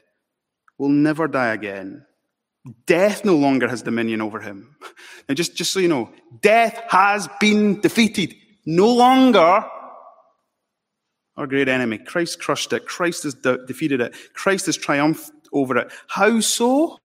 will 0.79 0.89
never 0.89 1.29
die 1.29 1.53
again. 1.53 2.05
Death 2.87 3.25
no 3.25 3.37
longer 3.37 3.69
has 3.69 3.83
dominion 3.83 4.21
over 4.21 4.41
him. 4.41 4.77
Now, 5.29 5.35
just, 5.35 5.57
just 5.57 5.73
so 5.73 5.81
you 5.81 5.89
know, 5.89 6.11
death 6.43 6.83
has 6.89 7.29
been 7.41 7.81
defeated. 7.81 8.35
No 8.67 8.93
longer 8.93 9.65
our 11.37 11.47
great 11.47 11.69
enemy. 11.69 11.99
Christ 11.99 12.41
crushed 12.41 12.73
it. 12.73 12.87
Christ 12.87 13.23
has 13.23 13.35
de- 13.35 13.65
defeated 13.67 14.01
it. 14.01 14.15
Christ 14.35 14.67
has 14.67 14.77
triumphed 14.77 15.31
over 15.53 15.79
it. 15.79 15.91
How 16.09 16.41
so? 16.41 16.99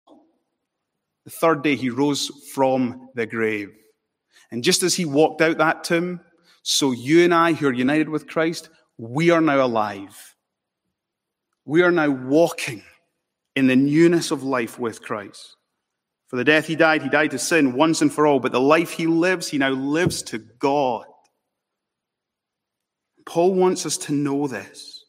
The 1.24 1.32
third 1.32 1.64
day 1.64 1.76
he 1.76 1.90
rose 1.90 2.30
from 2.54 3.10
the 3.16 3.26
grave. 3.26 3.72
And 4.52 4.64
just 4.64 4.84
as 4.84 4.94
he 4.94 5.06
walked 5.06 5.42
out 5.42 5.58
that 5.58 5.84
tomb, 5.84 6.20
so 6.64 6.92
you 6.92 7.24
and 7.24 7.34
I, 7.34 7.54
who 7.54 7.68
are 7.68 7.74
united 7.74 8.10
with 8.10 8.28
Christ, 8.28 8.70
we 8.98 9.30
are 9.30 9.42
now 9.42 9.66
alive. 9.66 10.36
We 11.64 11.82
are 11.82 11.92
now 11.92 12.10
walking 12.10 12.84
in 13.56 13.68
the 13.68 13.76
newness 13.76 14.32
of 14.32 14.44
life 14.44 14.78
with 14.80 15.02
Christ. 15.02 15.56
For 16.28 16.36
the 16.36 16.44
death 16.44 16.68
he 16.68 16.76
died, 16.76 17.04
he 17.04 17.10
died 17.10 17.32
to 17.32 17.40
sin 17.40 17.74
once 17.74 18.02
and 18.02 18.12
for 18.12 18.28
all, 18.28 18.40
but 18.40 18.52
the 18.52 18.60
life 18.60 18.92
he 18.92 19.08
lives, 19.08 19.48
he 19.48 19.58
now 19.58 19.70
lives 19.70 20.24
to 20.24 20.40
God. 20.40 21.06
Paul 23.26 23.54
wants 23.54 23.86
us 23.86 23.98
to 24.00 24.14
know 24.14 24.48
this. 24.48 25.06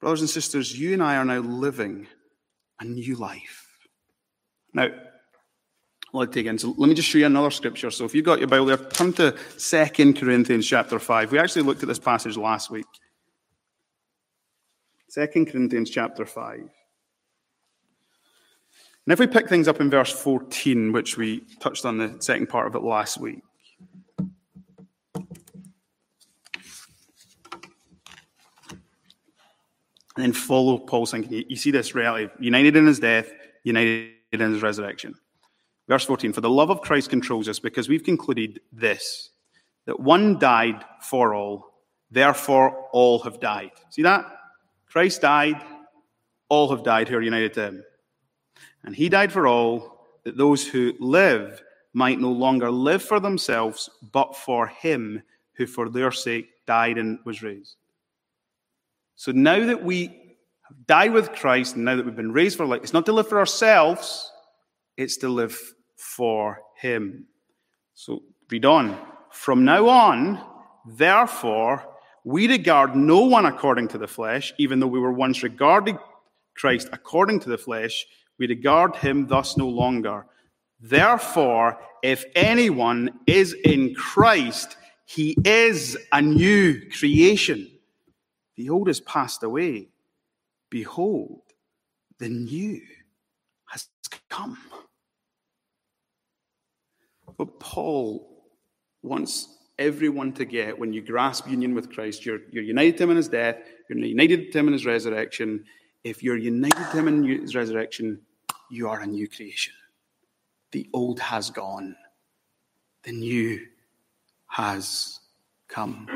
Brothers 0.00 0.20
and 0.20 0.30
sisters, 0.30 0.78
you 0.78 0.92
and 0.92 1.02
I 1.02 1.16
are 1.16 1.24
now 1.24 1.38
living 1.38 2.06
a 2.80 2.84
new 2.84 3.16
life. 3.16 3.66
Now, 4.72 4.88
let 6.12 6.32
take 6.32 6.46
in. 6.46 6.58
So 6.58 6.74
let 6.76 6.88
me 6.88 6.94
just 6.94 7.08
show 7.08 7.18
you 7.18 7.26
another 7.26 7.50
scripture. 7.50 7.90
So 7.90 8.04
if 8.04 8.14
you've 8.14 8.24
got 8.24 8.38
your 8.38 8.48
Bible 8.48 8.66
there, 8.66 8.76
turn 8.76 9.12
to 9.14 9.36
2 9.58 10.12
Corinthians 10.14 10.66
chapter 10.66 10.98
5. 10.98 11.32
We 11.32 11.38
actually 11.38 11.62
looked 11.62 11.82
at 11.82 11.88
this 11.88 11.98
passage 11.98 12.36
last 12.36 12.70
week. 12.70 12.86
2 15.14 15.26
Corinthians 15.46 15.90
chapter 15.90 16.24
5. 16.24 16.60
And 19.08 19.12
if 19.14 19.18
we 19.20 19.26
pick 19.26 19.48
things 19.48 19.68
up 19.68 19.80
in 19.80 19.88
verse 19.88 20.12
14, 20.12 20.92
which 20.92 21.16
we 21.16 21.40
touched 21.60 21.86
on 21.86 21.96
the 21.96 22.16
second 22.20 22.50
part 22.50 22.66
of 22.66 22.74
it 22.74 22.82
last 22.82 23.18
week, 23.18 23.40
and 24.18 24.26
then 30.14 30.34
follow 30.34 30.76
Paul's 30.76 31.12
thinking. 31.12 31.42
You 31.48 31.56
see 31.56 31.70
this 31.70 31.94
reality 31.94 32.30
united 32.38 32.76
in 32.76 32.86
his 32.86 33.00
death, 33.00 33.32
united 33.64 34.10
in 34.30 34.52
his 34.52 34.60
resurrection. 34.60 35.14
Verse 35.88 36.04
14 36.04 36.34
For 36.34 36.42
the 36.42 36.50
love 36.50 36.68
of 36.68 36.82
Christ 36.82 37.08
controls 37.08 37.48
us 37.48 37.58
because 37.58 37.88
we've 37.88 38.04
concluded 38.04 38.60
this 38.74 39.30
that 39.86 39.98
one 39.98 40.38
died 40.38 40.84
for 41.00 41.32
all, 41.32 41.64
therefore 42.10 42.90
all 42.92 43.20
have 43.20 43.40
died. 43.40 43.70
See 43.88 44.02
that? 44.02 44.26
Christ 44.84 45.22
died, 45.22 45.64
all 46.50 46.68
have 46.68 46.84
died 46.84 47.08
who 47.08 47.16
are 47.16 47.22
united 47.22 47.54
to 47.54 47.62
him. 47.68 47.84
And 48.88 48.96
he 48.96 49.10
died 49.10 49.30
for 49.30 49.46
all, 49.46 50.06
that 50.24 50.38
those 50.38 50.66
who 50.66 50.94
live 50.98 51.62
might 51.92 52.18
no 52.18 52.32
longer 52.32 52.70
live 52.70 53.02
for 53.02 53.20
themselves, 53.20 53.90
but 54.14 54.34
for 54.34 54.66
him 54.66 55.22
who 55.58 55.66
for 55.66 55.90
their 55.90 56.10
sake 56.10 56.48
died 56.66 56.96
and 56.96 57.18
was 57.26 57.42
raised. 57.42 57.76
So 59.14 59.30
now 59.30 59.62
that 59.66 59.84
we 59.84 60.06
have 60.06 60.86
died 60.86 61.12
with 61.12 61.32
Christ, 61.32 61.76
and 61.76 61.84
now 61.84 61.96
that 61.96 62.06
we've 62.06 62.16
been 62.16 62.32
raised 62.32 62.56
for 62.56 62.64
life, 62.64 62.80
it's 62.82 62.94
not 62.94 63.04
to 63.04 63.12
live 63.12 63.28
for 63.28 63.38
ourselves, 63.38 64.32
it's 64.96 65.18
to 65.18 65.28
live 65.28 65.60
for 65.98 66.62
him. 66.74 67.26
So 67.92 68.22
read 68.50 68.64
on. 68.64 68.98
From 69.32 69.66
now 69.66 69.86
on, 69.86 70.42
therefore, 70.86 71.84
we 72.24 72.48
regard 72.48 72.96
no 72.96 73.20
one 73.20 73.44
according 73.44 73.88
to 73.88 73.98
the 73.98 74.08
flesh, 74.08 74.54
even 74.56 74.80
though 74.80 74.86
we 74.86 74.98
were 74.98 75.12
once 75.12 75.42
regarded 75.42 75.98
Christ 76.56 76.88
according 76.90 77.40
to 77.40 77.50
the 77.50 77.58
flesh, 77.58 78.06
we 78.38 78.46
regard 78.46 78.96
him 78.96 79.26
thus 79.26 79.56
no 79.56 79.68
longer. 79.68 80.26
Therefore, 80.80 81.78
if 82.02 82.24
anyone 82.34 83.20
is 83.26 83.52
in 83.52 83.94
Christ, 83.94 84.76
he 85.06 85.36
is 85.44 85.96
a 86.12 86.22
new 86.22 86.80
creation. 86.98 87.70
The 88.56 88.70
old 88.70 88.88
has 88.88 89.00
passed 89.00 89.42
away. 89.42 89.88
Behold, 90.70 91.40
the 92.18 92.28
new 92.28 92.80
has 93.66 93.88
come. 94.28 94.58
What 97.36 97.58
Paul 97.60 98.28
wants 99.02 99.56
everyone 99.78 100.32
to 100.32 100.44
get 100.44 100.78
when 100.78 100.92
you 100.92 101.00
grasp 101.00 101.48
union 101.48 101.74
with 101.74 101.92
Christ, 101.92 102.26
you're, 102.26 102.40
you're 102.50 102.64
united 102.64 102.96
to 102.98 103.04
him 103.04 103.10
in 103.10 103.16
his 103.16 103.28
death, 103.28 103.56
you're 103.88 103.98
united 103.98 104.52
to 104.52 104.58
him 104.58 104.66
in 104.66 104.72
his 104.72 104.84
resurrection. 104.84 105.64
If 106.04 106.22
you're 106.22 106.36
united 106.36 106.90
to 106.90 106.98
him 106.98 107.08
in 107.08 107.24
his 107.24 107.54
resurrection, 107.54 108.20
you 108.70 108.88
are 108.88 109.00
a 109.00 109.06
new 109.06 109.28
creation. 109.28 109.72
The 110.72 110.88
old 110.92 111.20
has 111.20 111.50
gone, 111.50 111.96
the 113.04 113.12
new 113.12 113.66
has 114.48 115.20
come. 115.68 116.08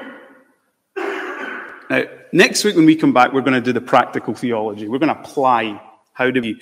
Now, 0.96 2.04
next 2.32 2.64
week 2.64 2.76
when 2.76 2.86
we 2.86 2.96
come 2.96 3.12
back, 3.12 3.32
we're 3.32 3.42
going 3.42 3.52
to 3.52 3.60
do 3.60 3.72
the 3.72 3.80
practical 3.80 4.34
theology. 4.34 4.88
We're 4.88 4.98
going 4.98 5.14
to 5.14 5.20
apply 5.20 5.80
how 6.12 6.30
do 6.30 6.40
we 6.40 6.60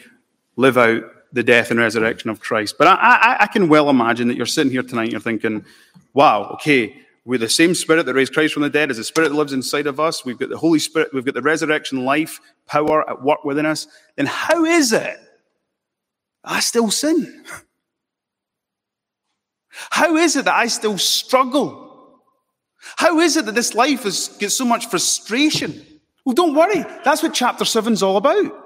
live 0.56 0.76
out 0.78 1.04
the 1.32 1.42
death 1.42 1.70
and 1.70 1.78
resurrection 1.78 2.30
of 2.30 2.40
Christ. 2.40 2.76
But 2.78 2.88
I, 2.88 2.94
I, 2.94 3.36
I 3.40 3.46
can 3.46 3.68
well 3.68 3.88
imagine 3.88 4.28
that 4.28 4.36
you're 4.36 4.46
sitting 4.46 4.72
here 4.72 4.82
tonight 4.82 5.04
and 5.04 5.12
you're 5.12 5.20
thinking, 5.20 5.64
wow, 6.12 6.50
okay, 6.54 6.96
we're 7.24 7.38
the 7.38 7.48
same 7.48 7.74
spirit 7.74 8.06
that 8.06 8.14
raised 8.14 8.32
Christ 8.32 8.54
from 8.54 8.62
the 8.62 8.70
dead 8.70 8.90
as 8.90 8.96
the 8.96 9.04
spirit 9.04 9.28
that 9.28 9.36
lives 9.36 9.52
inside 9.52 9.86
of 9.86 10.00
us. 10.00 10.24
We've 10.24 10.38
got 10.38 10.48
the 10.48 10.58
Holy 10.58 10.80
Spirit, 10.80 11.14
we've 11.14 11.24
got 11.24 11.34
the 11.34 11.42
resurrection 11.42 12.04
life, 12.04 12.40
power 12.66 13.08
at 13.08 13.22
work 13.22 13.44
within 13.44 13.66
us. 13.66 13.86
Then 14.16 14.26
how 14.26 14.64
is 14.64 14.92
it 14.92 15.18
I 16.44 16.60
still 16.60 16.90
sin? 16.90 17.44
How 19.90 20.16
is 20.16 20.36
it 20.36 20.44
that 20.46 20.54
I 20.54 20.66
still 20.66 20.98
struggle? 20.98 22.20
How 22.96 23.20
is 23.20 23.36
it 23.36 23.46
that 23.46 23.54
this 23.54 23.74
life 23.74 24.04
has 24.04 24.28
got 24.28 24.50
so 24.50 24.64
much 24.64 24.86
frustration? 24.86 25.84
Well, 26.24 26.34
don't 26.34 26.54
worry. 26.54 26.84
That's 27.04 27.22
what 27.22 27.34
chapter 27.34 27.64
7 27.64 27.92
is 27.92 28.02
all 28.02 28.16
about. 28.16 28.56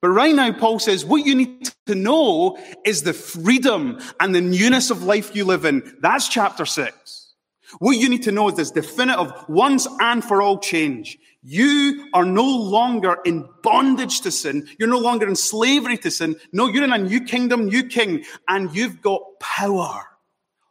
But 0.00 0.10
right 0.10 0.34
now, 0.34 0.52
Paul 0.52 0.78
says 0.78 1.04
what 1.04 1.24
you 1.24 1.34
need 1.34 1.70
to 1.86 1.94
know 1.94 2.58
is 2.84 3.02
the 3.02 3.14
freedom 3.14 3.98
and 4.20 4.34
the 4.34 4.40
newness 4.40 4.90
of 4.90 5.02
life 5.02 5.34
you 5.34 5.44
live 5.44 5.64
in. 5.64 5.96
That's 6.00 6.28
chapter 6.28 6.66
6. 6.66 7.34
What 7.78 7.96
you 7.96 8.08
need 8.08 8.22
to 8.24 8.32
know 8.32 8.48
is 8.48 8.56
this 8.56 8.70
definitive 8.70 9.32
once 9.48 9.88
and 10.00 10.22
for 10.22 10.42
all 10.42 10.58
change. 10.58 11.18
You 11.46 12.08
are 12.14 12.24
no 12.24 12.46
longer 12.46 13.18
in 13.26 13.46
bondage 13.62 14.22
to 14.22 14.30
sin. 14.30 14.66
You're 14.78 14.88
no 14.88 14.98
longer 14.98 15.28
in 15.28 15.36
slavery 15.36 15.98
to 15.98 16.10
sin. 16.10 16.36
No, 16.52 16.68
you're 16.68 16.84
in 16.84 16.92
a 16.92 16.98
new 16.98 17.20
kingdom, 17.20 17.66
new 17.66 17.86
king, 17.86 18.24
and 18.48 18.74
you've 18.74 19.02
got 19.02 19.20
power. 19.40 20.06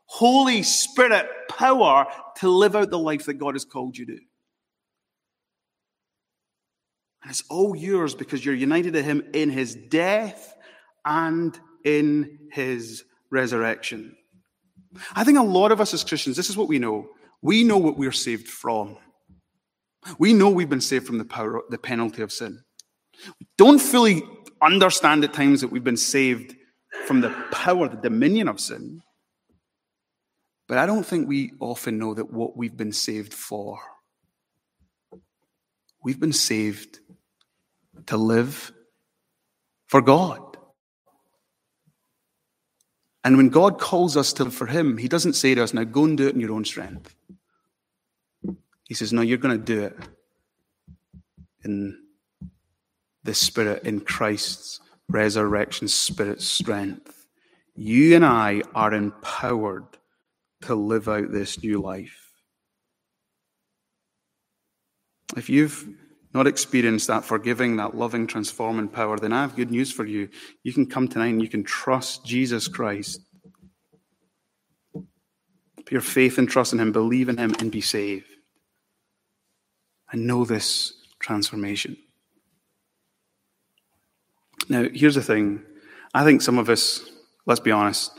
Holy 0.05 0.63
Spirit 0.63 1.27
power 1.47 2.07
to 2.37 2.49
live 2.49 2.75
out 2.75 2.89
the 2.89 2.97
life 2.97 3.25
that 3.25 3.35
God 3.35 3.53
has 3.53 3.65
called 3.65 3.95
you 3.95 4.07
to. 4.07 4.17
And 7.21 7.29
it's 7.29 7.43
all 7.51 7.75
yours 7.75 8.15
because 8.15 8.43
you're 8.43 8.55
united 8.55 8.93
to 8.93 9.03
Him 9.03 9.23
in 9.31 9.51
His 9.51 9.75
death 9.75 10.55
and 11.05 11.57
in 11.85 12.49
His 12.51 13.03
resurrection. 13.29 14.15
I 15.15 15.23
think 15.23 15.37
a 15.37 15.43
lot 15.43 15.71
of 15.71 15.79
us 15.79 15.93
as 15.93 16.03
Christians, 16.03 16.35
this 16.35 16.49
is 16.49 16.57
what 16.57 16.67
we 16.67 16.79
know. 16.79 17.09
We 17.43 17.63
know 17.63 17.77
what 17.77 17.97
we're 17.97 18.11
saved 18.11 18.47
from. 18.47 18.97
We 20.17 20.33
know 20.33 20.49
we've 20.49 20.69
been 20.69 20.81
saved 20.81 21.07
from 21.07 21.17
the 21.17 21.25
power, 21.25 21.61
the 21.69 21.77
penalty 21.77 22.21
of 22.21 22.31
sin. 22.31 22.63
We 23.39 23.47
don't 23.57 23.79
fully 23.79 24.23
understand 24.61 25.23
at 25.23 25.33
times 25.33 25.61
that 25.61 25.69
we've 25.69 25.83
been 25.83 25.97
saved 25.97 26.55
from 27.05 27.21
the 27.21 27.29
power, 27.51 27.87
the 27.87 27.97
dominion 27.97 28.47
of 28.47 28.59
sin. 28.59 29.01
But 30.67 30.77
I 30.77 30.85
don't 30.85 31.05
think 31.05 31.27
we 31.27 31.53
often 31.59 31.99
know 31.99 32.13
that 32.13 32.31
what 32.31 32.55
we've 32.55 32.75
been 32.75 32.93
saved 32.93 33.33
for. 33.33 33.79
We've 36.03 36.19
been 36.19 36.33
saved 36.33 36.99
to 38.07 38.17
live 38.17 38.71
for 39.87 40.01
God. 40.01 40.57
And 43.23 43.37
when 43.37 43.49
God 43.49 43.79
calls 43.79 44.17
us 44.17 44.33
to 44.33 44.45
live 44.45 44.53
for 44.53 44.67
Him, 44.67 44.97
He 44.97 45.07
doesn't 45.07 45.33
say 45.33 45.55
to 45.55 45.63
us, 45.63 45.73
now 45.73 45.83
go 45.83 46.03
and 46.03 46.17
do 46.17 46.27
it 46.27 46.35
in 46.35 46.41
your 46.41 46.53
own 46.53 46.65
strength. 46.65 47.15
He 48.87 48.93
says, 48.93 49.13
no, 49.13 49.21
you're 49.21 49.37
going 49.37 49.57
to 49.57 49.63
do 49.63 49.83
it 49.83 49.97
in 51.63 51.97
the 53.23 53.33
Spirit, 53.33 53.83
in 53.83 54.01
Christ's 54.01 54.79
resurrection 55.09 55.87
Spirit 55.87 56.41
strength. 56.41 57.25
You 57.75 58.15
and 58.15 58.25
I 58.25 58.61
are 58.75 58.93
empowered 58.93 59.85
to 60.63 60.75
live 60.75 61.07
out 61.07 61.31
this 61.31 61.61
new 61.63 61.81
life. 61.81 62.19
If 65.35 65.49
you've 65.49 65.87
not 66.33 66.47
experienced 66.47 67.07
that 67.07 67.25
forgiving, 67.25 67.77
that 67.77 67.95
loving, 67.95 68.27
transforming 68.27 68.87
power, 68.87 69.17
then 69.17 69.33
I 69.33 69.41
have 69.41 69.55
good 69.55 69.71
news 69.71 69.91
for 69.91 70.05
you. 70.05 70.29
You 70.63 70.73
can 70.73 70.85
come 70.85 71.07
tonight 71.07 71.27
and 71.27 71.41
you 71.41 71.49
can 71.49 71.63
trust 71.63 72.25
Jesus 72.25 72.67
Christ. 72.67 73.21
Put 74.93 75.91
your 75.91 76.01
faith 76.01 76.37
and 76.37 76.49
trust 76.49 76.73
in 76.73 76.79
Him, 76.79 76.91
believe 76.91 77.29
in 77.29 77.37
Him, 77.37 77.55
and 77.59 77.71
be 77.71 77.81
saved. 77.81 78.32
And 80.13 80.27
know 80.27 80.45
this 80.45 80.93
transformation. 81.19 81.97
Now, 84.69 84.85
here's 84.93 85.15
the 85.15 85.21
thing. 85.21 85.63
I 86.13 86.23
think 86.23 86.41
some 86.41 86.57
of 86.57 86.69
us, 86.69 87.01
let's 87.45 87.59
be 87.59 87.71
honest, 87.71 88.17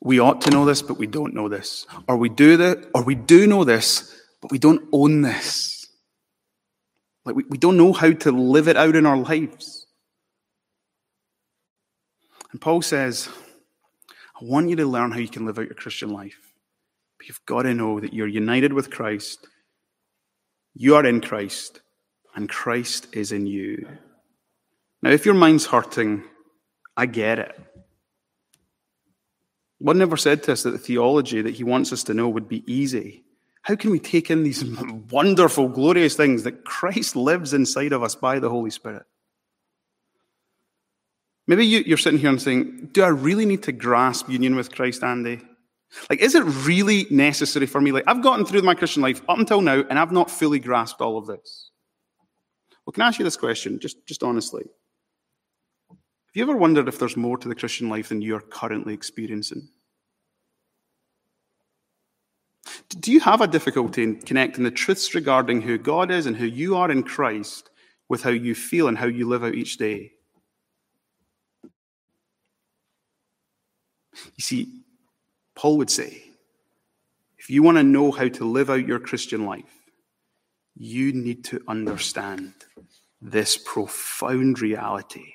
we 0.00 0.20
ought 0.20 0.40
to 0.42 0.50
know 0.50 0.64
this, 0.64 0.80
but 0.80 0.96
we 0.96 1.06
don't 1.06 1.34
know 1.34 1.48
this. 1.48 1.86
Or 2.08 2.16
we 2.16 2.28
do 2.28 2.56
that, 2.56 2.88
or 2.94 3.02
we 3.02 3.14
do 3.14 3.46
know 3.46 3.64
this, 3.64 4.16
but 4.40 4.50
we 4.50 4.58
don't 4.58 4.88
own 4.92 5.20
this. 5.20 5.86
Like 7.24 7.36
we, 7.36 7.44
we 7.48 7.58
don't 7.58 7.76
know 7.76 7.92
how 7.92 8.12
to 8.12 8.32
live 8.32 8.68
it 8.68 8.76
out 8.76 8.96
in 8.96 9.04
our 9.04 9.18
lives. 9.18 9.86
And 12.52 12.60
Paul 12.60 12.82
says, 12.82 13.28
I 14.40 14.44
want 14.44 14.70
you 14.70 14.76
to 14.76 14.86
learn 14.86 15.10
how 15.10 15.18
you 15.18 15.28
can 15.28 15.44
live 15.44 15.58
out 15.58 15.66
your 15.66 15.74
Christian 15.74 16.10
life. 16.10 16.52
But 17.18 17.28
you've 17.28 17.44
got 17.44 17.62
to 17.62 17.74
know 17.74 18.00
that 18.00 18.14
you're 18.14 18.26
united 18.26 18.72
with 18.72 18.90
Christ, 18.90 19.46
you 20.74 20.96
are 20.96 21.04
in 21.04 21.20
Christ, 21.20 21.80
and 22.34 22.48
Christ 22.48 23.08
is 23.12 23.32
in 23.32 23.46
you. 23.46 23.88
Now, 25.02 25.10
if 25.10 25.24
your 25.24 25.34
mind's 25.34 25.66
hurting, 25.66 26.24
I 26.96 27.06
get 27.06 27.38
it. 27.38 27.58
One 29.78 29.98
never 29.98 30.16
said 30.16 30.42
to 30.44 30.52
us 30.52 30.62
that 30.62 30.72
the 30.72 30.78
theology 30.78 31.40
that 31.40 31.54
he 31.54 31.64
wants 31.64 31.92
us 31.92 32.04
to 32.04 32.14
know 32.14 32.28
would 32.28 32.48
be 32.48 32.70
easy. 32.70 33.24
How 33.62 33.76
can 33.76 33.90
we 33.90 33.98
take 33.98 34.30
in 34.30 34.42
these 34.42 34.64
wonderful, 35.10 35.68
glorious 35.68 36.16
things 36.16 36.42
that 36.42 36.64
Christ 36.64 37.16
lives 37.16 37.54
inside 37.54 37.92
of 37.92 38.02
us 38.02 38.14
by 38.14 38.38
the 38.38 38.50
Holy 38.50 38.70
Spirit? 38.70 39.04
Maybe 41.46 41.66
you, 41.66 41.94
are 41.94 41.98
sitting 41.98 42.20
here 42.20 42.30
and 42.30 42.40
saying, 42.40 42.90
Do 42.92 43.02
I 43.02 43.08
really 43.08 43.44
need 43.44 43.64
to 43.64 43.72
grasp 43.72 44.28
union 44.28 44.54
with 44.54 44.72
Christ, 44.72 45.02
Andy? 45.02 45.40
Like, 46.08 46.20
is 46.20 46.34
it 46.34 46.44
really 46.44 47.06
necessary 47.10 47.66
for 47.66 47.80
me? 47.80 47.92
Like, 47.92 48.04
I've 48.06 48.22
gotten 48.22 48.46
through 48.46 48.62
my 48.62 48.74
Christian 48.74 49.02
life 49.02 49.22
up 49.28 49.38
until 49.38 49.60
now, 49.60 49.84
and 49.90 49.98
I've 49.98 50.12
not 50.12 50.30
fully 50.30 50.60
grasped 50.60 51.00
all 51.00 51.18
of 51.18 51.26
this. 51.26 51.70
Well, 52.84 52.92
can 52.92 53.02
I 53.02 53.08
ask 53.08 53.18
you 53.18 53.24
this 53.24 53.36
question, 53.36 53.78
just, 53.78 54.06
just 54.06 54.22
honestly? 54.22 54.64
Have 55.90 55.98
you 56.36 56.42
ever 56.42 56.56
wondered 56.56 56.86
if 56.86 56.98
there's 56.98 57.16
more 57.16 57.36
to 57.38 57.48
the 57.48 57.54
Christian 57.56 57.88
life 57.88 58.08
than 58.08 58.22
you're 58.22 58.40
currently 58.40 58.94
experiencing? 58.94 59.68
Do 63.00 63.10
you 63.10 63.20
have 63.20 63.40
a 63.40 63.48
difficulty 63.48 64.02
in 64.02 64.20
connecting 64.20 64.64
the 64.64 64.70
truths 64.70 65.14
regarding 65.14 65.60
who 65.60 65.76
God 65.78 66.10
is 66.10 66.26
and 66.26 66.36
who 66.36 66.46
you 66.46 66.76
are 66.76 66.90
in 66.90 67.02
Christ 67.02 67.70
with 68.08 68.22
how 68.22 68.30
you 68.30 68.54
feel 68.54 68.88
and 68.88 68.96
how 68.96 69.06
you 69.06 69.28
live 69.28 69.42
out 69.42 69.54
each 69.54 69.76
day? 69.76 70.12
You 74.12 74.42
see, 74.42 74.79
Paul 75.60 75.76
would 75.76 75.90
say, 75.90 76.22
if 77.38 77.50
you 77.50 77.62
want 77.62 77.76
to 77.76 77.82
know 77.82 78.12
how 78.12 78.28
to 78.28 78.46
live 78.46 78.70
out 78.70 78.86
your 78.86 78.98
Christian 78.98 79.44
life, 79.44 79.82
you 80.74 81.12
need 81.12 81.44
to 81.44 81.60
understand 81.68 82.54
this 83.20 83.58
profound 83.58 84.62
reality 84.62 85.34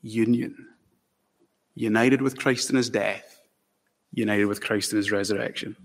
union. 0.00 0.66
United 1.74 2.22
with 2.22 2.38
Christ 2.38 2.70
in 2.70 2.76
his 2.76 2.88
death, 2.88 3.38
united 4.14 4.46
with 4.46 4.62
Christ 4.62 4.92
in 4.92 4.96
his 4.96 5.12
resurrection. 5.12 5.76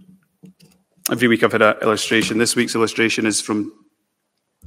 Every 1.11 1.27
week 1.27 1.43
I've 1.43 1.51
had 1.51 1.61
an 1.61 1.75
illustration. 1.81 2.37
This 2.37 2.55
week's 2.55 2.75
illustration 2.75 3.25
is 3.25 3.41
from 3.41 3.73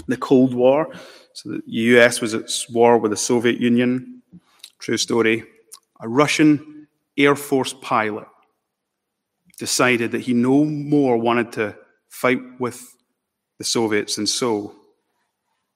the 0.06 0.18
Cold 0.18 0.52
War. 0.52 0.92
So 1.32 1.48
the 1.48 1.62
US 1.64 2.20
was 2.20 2.34
at 2.34 2.50
war 2.68 2.98
with 2.98 3.10
the 3.10 3.16
Soviet 3.16 3.58
Union. 3.58 4.20
True 4.78 4.98
story. 4.98 5.44
A 6.00 6.06
Russian 6.06 6.88
Air 7.16 7.36
Force 7.36 7.72
pilot 7.72 8.26
decided 9.60 10.12
that 10.12 10.22
he 10.22 10.32
no 10.32 10.64
more 10.64 11.18
wanted 11.18 11.52
to 11.52 11.76
fight 12.08 12.40
with 12.58 12.96
the 13.58 13.64
Soviets, 13.64 14.16
and 14.16 14.26
so 14.26 14.74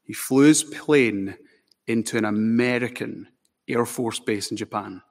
he 0.05 0.15
flew 0.15 0.45
his 0.45 0.65
plane 0.65 1.37
into 1.87 2.17
an 2.17 2.25
American 2.25 3.29
Air 3.69 3.85
Force 3.85 4.19
base 4.19 4.51
in 4.51 4.57
Japan. 4.57 5.03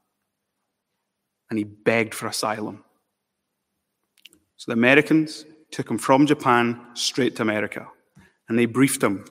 And 1.51 1.59
he 1.59 1.65
begged 1.65 2.15
for 2.15 2.25
asylum. 2.25 2.83
So 4.57 4.71
the 4.71 4.73
Americans 4.73 5.45
took 5.69 5.89
him 5.89 5.99
from 5.99 6.25
Japan 6.25 6.81
straight 6.95 7.35
to 7.35 7.43
America. 7.43 7.87
And 8.49 8.57
they 8.57 8.65
briefed 8.65 9.03
him. 9.03 9.23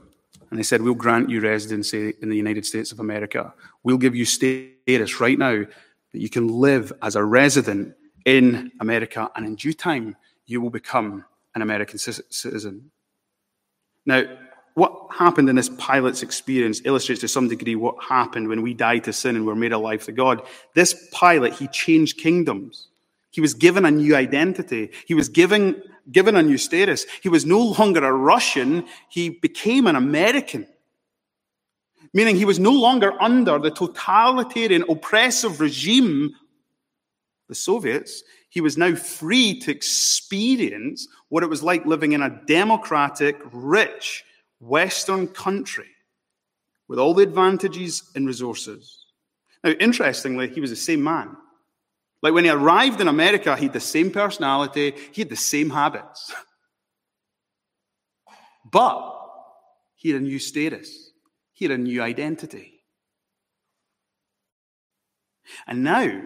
And 0.50 0.59
they 0.59 0.62
said, 0.62 0.83
We'll 0.83 0.94
grant 0.94 1.31
you 1.31 1.40
residency 1.40 2.14
in 2.22 2.28
the 2.28 2.37
United 2.37 2.64
States 2.64 2.92
of 2.92 3.00
America. 3.00 3.52
We'll 3.83 3.98
give 3.98 4.14
you 4.14 4.24
status 4.24 5.20
right 5.20 5.38
now 5.38 5.64
that 6.12 6.20
you 6.20 6.28
can 6.28 6.46
live 6.46 6.92
as 7.02 7.16
a 7.16 7.24
resident 7.24 7.94
in 8.24 8.72
America. 8.80 9.30
And 9.35 9.46
in 9.46 9.54
due 9.56 9.72
time, 9.72 10.16
you 10.46 10.61
will 10.61 10.70
become 10.70 11.24
an 11.54 11.62
American 11.62 11.98
citizen. 11.98 12.90
Now, 14.06 14.24
what 14.74 14.92
happened 15.11 15.50
in 15.50 15.56
this 15.56 15.68
pilot's 15.68 16.22
experience 16.22 16.80
illustrates 16.85 17.20
to 17.20 17.28
some 17.28 17.48
degree 17.48 17.76
what 17.76 18.02
happened 18.02 18.48
when 18.48 18.62
we 18.62 18.72
died 18.72 19.04
to 19.04 19.12
sin 19.12 19.37
and 19.37 19.44
were 19.44 19.54
made 19.54 19.72
alive 19.72 20.02
to 20.04 20.12
God. 20.12 20.42
This 20.74 21.08
pilot, 21.12 21.52
he 21.52 21.68
changed 21.68 22.18
kingdoms. 22.18 22.88
He 23.30 23.40
was 23.40 23.54
given 23.54 23.85
a 23.85 23.90
new 23.90 24.16
identity. 24.16 24.90
He 25.06 25.14
was 25.14 25.28
given, 25.28 25.82
given 26.11 26.37
a 26.37 26.42
new 26.42 26.58
status. 26.58 27.06
He 27.22 27.28
was 27.28 27.44
no 27.44 27.61
longer 27.61 28.04
a 28.04 28.12
Russian. 28.12 28.87
He 29.08 29.28
became 29.28 29.87
an 29.87 29.96
American. 29.96 30.66
Meaning 32.14 32.37
he 32.37 32.44
was 32.44 32.58
no 32.58 32.72
longer 32.72 33.12
under 33.22 33.58
the 33.58 33.70
totalitarian 33.70 34.85
oppressive 34.88 35.61
regime, 35.61 36.35
the 37.48 37.55
Soviets. 37.55 38.22
He 38.48 38.61
was 38.61 38.76
now 38.76 38.94
free 38.94 39.59
to 39.61 39.70
experience 39.70 41.09
what 41.28 41.42
it 41.42 41.50
was 41.50 41.62
like 41.62 41.87
living 41.87 42.12
in 42.12 42.22
a 42.22 42.40
democratic, 42.46 43.40
rich, 43.52 44.24
Western 44.61 45.26
country 45.28 45.88
with 46.88 46.98
all 46.98 47.14
the 47.14 47.22
advantages 47.22 48.11
and 48.14 48.26
resources. 48.26 49.07
Now, 49.64 49.70
interestingly, 49.70 50.48
he 50.48 50.61
was 50.61 50.70
the 50.70 50.76
same 50.76 51.02
man. 51.02 51.37
Like 52.22 52.35
when 52.35 52.44
he 52.44 52.50
arrived 52.50 53.00
in 53.00 53.09
America, 53.09 53.57
he 53.57 53.64
had 53.64 53.72
the 53.72 53.81
same 53.81 54.11
personality, 54.11 54.94
he 55.12 55.22
had 55.22 55.28
the 55.28 55.37
same 55.37 55.70
habits. 55.70 56.33
But 58.70 59.18
he 59.96 60.11
had 60.11 60.22
a 60.22 60.24
new 60.24 60.38
status, 60.38 61.11
he 61.52 61.64
had 61.64 61.72
a 61.72 61.78
new 61.78 62.00
identity. 62.00 62.85
And 65.66 65.83
now, 65.83 66.20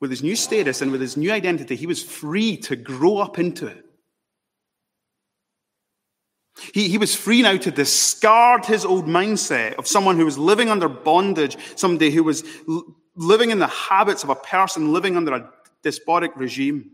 with 0.00 0.10
his 0.10 0.22
new 0.22 0.36
status 0.36 0.82
and 0.82 0.92
with 0.92 1.00
his 1.00 1.16
new 1.16 1.32
identity, 1.32 1.76
he 1.76 1.86
was 1.86 2.02
free 2.02 2.56
to 2.58 2.76
grow 2.76 3.18
up 3.18 3.38
into 3.38 3.66
it. 3.66 3.84
He, 6.74 6.88
he 6.88 6.98
was 6.98 7.14
free 7.14 7.42
now 7.42 7.56
to 7.56 7.70
discard 7.70 8.66
his 8.66 8.84
old 8.84 9.06
mindset 9.06 9.74
of 9.74 9.86
someone 9.86 10.16
who 10.16 10.24
was 10.24 10.36
living 10.36 10.68
under 10.68 10.88
bondage, 10.88 11.56
somebody 11.76 12.10
who 12.10 12.22
was 12.22 12.44
l- 12.68 12.84
living 13.16 13.50
in 13.50 13.58
the 13.58 13.66
habits 13.66 14.24
of 14.24 14.30
a 14.30 14.34
person 14.34 14.92
living 14.92 15.16
under 15.16 15.32
a 15.34 15.50
despotic 15.82 16.32
regime. 16.36 16.92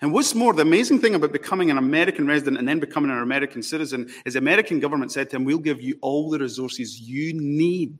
And 0.00 0.12
what's 0.12 0.34
more, 0.34 0.52
the 0.52 0.62
amazing 0.62 1.00
thing 1.00 1.14
about 1.14 1.32
becoming 1.32 1.70
an 1.70 1.78
American 1.78 2.26
resident 2.26 2.58
and 2.58 2.68
then 2.68 2.78
becoming 2.78 3.10
an 3.10 3.18
American 3.18 3.62
citizen 3.62 4.10
is 4.24 4.34
the 4.34 4.38
American 4.38 4.78
government 4.80 5.12
said 5.12 5.28
to 5.30 5.36
him, 5.36 5.44
We'll 5.44 5.58
give 5.58 5.82
you 5.82 5.98
all 6.00 6.30
the 6.30 6.38
resources 6.38 7.00
you 7.00 7.32
need 7.34 7.98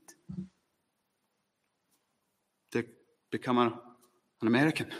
to 2.71 2.85
become 3.33 3.59
a, 3.59 3.67
an 4.43 4.47
American. 4.47 4.93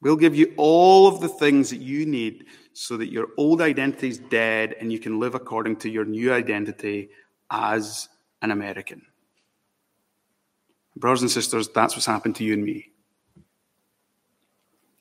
We'll 0.00 0.16
give 0.16 0.36
you 0.36 0.52
all 0.56 1.08
of 1.08 1.20
the 1.20 1.28
things 1.28 1.70
that 1.70 1.80
you 1.80 2.06
need 2.06 2.46
so 2.72 2.96
that 2.96 3.10
your 3.10 3.28
old 3.36 3.60
identity 3.60 4.08
is 4.08 4.18
dead 4.18 4.74
and 4.78 4.92
you 4.92 4.98
can 4.98 5.18
live 5.18 5.34
according 5.34 5.76
to 5.76 5.88
your 5.88 6.04
new 6.04 6.32
identity 6.32 7.10
as 7.50 8.08
an 8.42 8.50
American. 8.50 9.02
Brothers 10.96 11.22
and 11.22 11.30
sisters, 11.30 11.68
that's 11.68 11.94
what's 11.94 12.06
happened 12.06 12.36
to 12.36 12.44
you 12.44 12.52
and 12.52 12.64
me. 12.64 12.90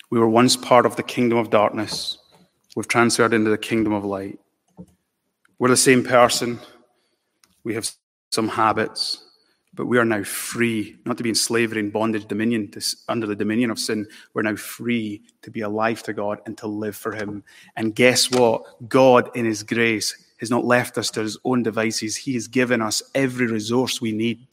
We 0.10 0.20
were 0.20 0.30
once 0.30 0.56
part 0.56 0.86
of 0.86 0.96
the 0.96 1.04
kingdom 1.04 1.38
of 1.38 1.50
darkness. 1.50 2.18
We've 2.76 2.88
transferred 2.88 3.34
into 3.34 3.50
the 3.50 3.58
kingdom 3.58 3.94
of 3.94 4.06
light. 4.06 4.40
We're 5.58 5.70
the 5.70 5.78
same 5.78 6.04
person. 6.04 6.60
We 7.64 7.74
have 7.74 7.90
some 8.32 8.48
habits, 8.48 9.31
but 9.74 9.86
we 9.86 9.98
are 9.98 10.06
now 10.06 10.24
free, 10.24 10.98
not 11.06 11.18
to 11.18 11.24
be 11.24 11.30
in 11.30 11.36
slavery 11.36 11.80
and 11.80 11.94
bondage, 11.94 12.26
dominion, 12.26 12.70
to, 12.72 12.86
under 13.08 13.26
the 13.26 13.36
dominion 13.36 13.72
of 13.72 13.80
sin. 13.80 14.06
We're 14.34 14.42
now 14.42 14.58
free 14.58 15.24
to 15.44 15.52
be 15.52 15.62
alive 15.62 16.04
to 16.04 16.14
God 16.14 16.40
and 16.46 16.58
to 16.58 16.68
live 16.68 16.96
for 16.96 17.14
Him. 17.14 17.44
And 17.78 17.96
guess 17.96 18.30
what? 18.30 18.90
God, 18.90 19.30
in 19.36 19.46
His 19.46 19.64
grace, 19.64 20.16
has 20.38 20.50
not 20.50 20.66
left 20.66 20.98
us 20.98 21.10
to 21.12 21.22
His 21.22 21.38
own 21.46 21.64
devices. 21.64 22.18
He 22.18 22.34
has 22.34 22.48
given 22.50 22.82
us 22.82 23.02
every 23.16 23.48
resource 23.48 24.02
we 24.02 24.12
need 24.12 24.46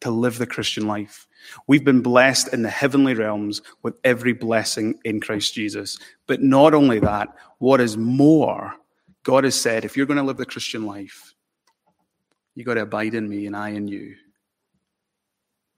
to 0.00 0.10
live 0.10 0.38
the 0.38 0.46
Christian 0.46 0.86
life. 0.86 1.26
We've 1.66 1.84
been 1.84 2.00
blessed 2.00 2.52
in 2.54 2.62
the 2.62 2.70
heavenly 2.70 3.14
realms 3.14 3.60
with 3.82 3.98
every 4.04 4.32
blessing 4.32 4.98
in 5.04 5.20
Christ 5.20 5.54
Jesus. 5.54 5.98
But 6.26 6.42
not 6.42 6.74
only 6.74 6.98
that, 7.00 7.28
what 7.58 7.80
is 7.80 7.96
more, 7.96 8.74
God 9.22 9.44
has 9.44 9.54
said, 9.54 9.84
if 9.84 9.96
you're 9.96 10.06
going 10.06 10.18
to 10.18 10.22
live 10.22 10.38
the 10.38 10.46
Christian 10.46 10.86
life, 10.86 11.34
you've 12.54 12.66
got 12.66 12.74
to 12.74 12.82
abide 12.82 13.14
in 13.14 13.28
me 13.28 13.46
and 13.46 13.56
I 13.56 13.70
in 13.70 13.86
you. 13.86 14.16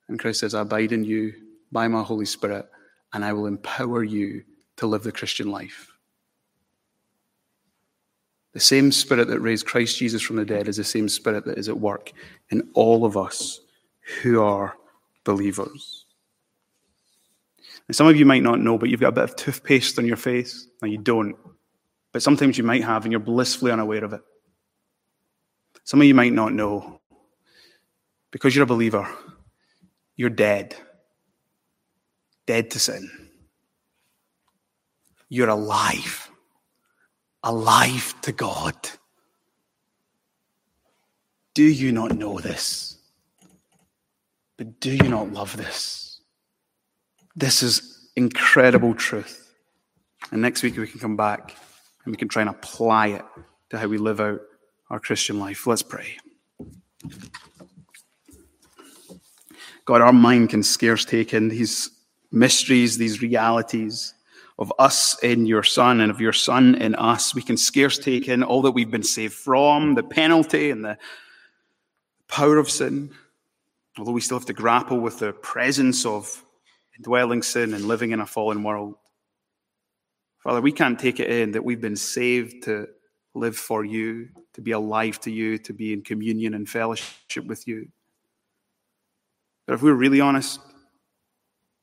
And 0.09 0.18
Christ 0.18 0.40
says, 0.40 0.55
I 0.55 0.62
abide 0.62 0.92
in 0.92 1.05
you 1.05 1.35
by 1.71 1.87
my 1.88 2.03
Holy 2.03 2.25
Spirit, 2.25 2.66
and 3.12 3.25
I 3.25 3.33
will 3.33 3.47
empower 3.47 4.03
you 4.03 4.42
to 4.77 4.87
live 4.87 5.03
the 5.03 5.12
Christian 5.12 5.51
life. 5.51 5.92
The 8.55 8.61
same 8.61 8.90
spirit 8.90 9.29
that 9.29 9.40
raised 9.40 9.66
Christ 9.66 9.99
Jesus 9.99 10.23
from 10.23 10.37
the 10.37 10.44
dead 10.44 10.68
is 10.68 10.79
the 10.79 10.85
same 10.85 11.09
spirit 11.09 11.44
that 11.44 11.59
is 11.59 11.68
at 11.68 11.79
work 11.79 12.12
in 12.51 12.68
all 12.75 13.05
of 13.05 13.16
us 13.16 13.61
who 14.23 14.42
are 14.42 14.77
believers. 15.25 16.07
And 17.87 17.94
some 17.94 18.07
of 18.07 18.16
you 18.16 18.27
might 18.27 18.42
not 18.42 18.61
know, 18.61 18.79
but 18.79 18.88
you've 18.88 19.01
got 19.01 19.09
a 19.09 19.12
bit 19.12 19.25
of 19.25 19.37
toothpaste 19.37 19.99
on 19.99 20.07
your 20.07 20.16
face. 20.16 20.66
No, 20.83 20.88
you 20.88 20.99
don't. 20.99 21.37
But 22.12 22.23
sometimes 22.23 22.57
you 22.57 22.64
might 22.64 22.85
have, 22.85 23.05
and 23.05 23.12
you're 23.12 23.21
blissfully 23.21 23.71
unaware 23.71 24.05
of 24.05 24.14
it. 24.14 24.23
Some 25.85 26.01
of 26.01 26.07
you 26.07 26.14
might 26.14 26.33
not 26.33 26.53
know. 26.53 27.01
Because 28.31 28.55
you're 28.55 28.64
a 28.64 28.66
believer, 28.66 29.09
you're 30.18 30.31
dead. 30.31 30.74
Dead 32.46 32.72
to 32.72 32.78
sin. 32.78 33.09
You're 35.31 35.48
alive. 35.48 36.28
Alive 37.44 38.14
to 38.22 38.33
God. 38.33 38.74
Do 41.54 41.62
you 41.62 41.92
not 41.92 42.16
know 42.16 42.38
this? 42.40 42.98
But 44.57 44.81
do 44.81 44.90
you 44.90 45.09
not 45.09 45.33
love 45.33 45.57
this? 45.57 46.20
This 47.37 47.62
is 47.62 48.11
incredible 48.16 48.94
truth. 48.94 49.54
And 50.33 50.42
next 50.42 50.64
week 50.64 50.76
we 50.76 50.88
can 50.88 50.98
come 50.98 51.16
back 51.16 51.54
and 52.04 52.12
we 52.12 52.16
can 52.16 52.28
try 52.28 52.42
and 52.42 52.50
apply 52.50 53.09
it 53.09 53.24
to 53.70 53.78
how 53.78 53.87
we 53.87 53.98
live 53.98 54.20
out 54.20 54.40
our 54.90 54.98
Christian 54.98 55.38
life. 55.38 55.64
Let's 55.64 55.83
pray. 55.83 56.16
God, 59.88 60.03
our 60.03 60.12
mind 60.12 60.51
can 60.51 60.62
scarce 60.62 61.07
take 61.07 61.33
in 61.33 61.48
these 61.48 61.88
mysteries, 62.31 62.98
these 62.98 63.22
realities 63.22 64.12
of 64.59 64.70
us 64.79 65.18
in 65.22 65.46
your 65.46 65.62
Son 65.62 66.03
and 66.03 66.11
of 66.11 66.20
your 66.20 66.35
Son 66.35 66.74
in 66.74 66.94
us. 66.96 67.35
We 67.35 67.40
can 67.40 67.57
scarce 67.57 67.96
take 67.96 68.29
in 68.29 68.42
all 68.42 68.61
that 68.61 68.72
we've 68.72 68.90
been 68.90 69.03
saved 69.03 69.33
from, 69.33 69.94
the 69.94 70.03
penalty 70.03 70.70
and 70.70 70.85
the 70.85 70.98
power 72.29 72.59
of 72.59 72.68
sin. 72.68 73.12
Although 73.98 74.12
we 74.12 74.20
still 74.20 74.38
have 74.38 74.46
to 74.48 74.53
grapple 74.53 75.01
with 75.01 75.20
the 75.20 75.33
presence 75.33 76.05
of 76.05 76.44
indwelling 76.98 77.42
sin 77.42 77.72
and 77.72 77.87
living 77.87 78.11
in 78.11 78.20
a 78.20 78.27
fallen 78.27 78.62
world. 78.62 78.96
Father, 80.40 80.61
we 80.61 80.70
can't 80.70 80.98
take 80.98 81.18
it 81.18 81.31
in 81.31 81.53
that 81.53 81.64
we've 81.64 81.81
been 81.81 81.96
saved 81.96 82.64
to 82.64 82.88
live 83.35 83.57
for 83.57 83.87
you, 83.87 84.29
to 84.53 84.61
be 84.61 84.72
alive 84.72 85.18
to 85.20 85.31
you, 85.31 85.57
to 85.57 85.72
be 85.72 85.94
in 85.94 86.03
communion 86.03 86.53
and 86.53 86.68
fellowship 86.68 87.46
with 87.46 87.66
you. 87.66 87.88
But 89.68 89.74
if 89.74 89.83
we're 89.83 89.92
really 89.92 90.22
honest, 90.22 90.61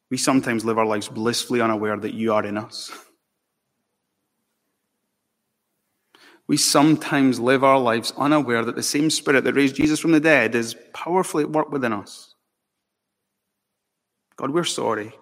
we 0.09 0.17
sometimes 0.17 0.65
live 0.65 0.79
our 0.79 0.87
lives 0.87 1.07
blissfully 1.07 1.61
unaware 1.61 1.95
that 1.95 2.15
you 2.15 2.33
are 2.33 2.43
in 2.43 2.57
us. 2.57 2.91
We 6.47 6.57
sometimes 6.57 7.39
live 7.39 7.63
our 7.63 7.77
lives 7.77 8.11
unaware 8.17 8.65
that 8.65 8.75
the 8.75 8.81
same 8.81 9.11
Spirit 9.11 9.43
that 9.43 9.53
raised 9.53 9.75
Jesus 9.75 9.99
from 9.99 10.13
the 10.13 10.19
dead 10.19 10.55
is 10.55 10.75
powerfully 10.93 11.43
at 11.43 11.51
work 11.51 11.71
within 11.71 11.93
us. 11.93 12.33
God, 14.35 14.49
we're 14.49 14.63
sorry. 14.63 15.13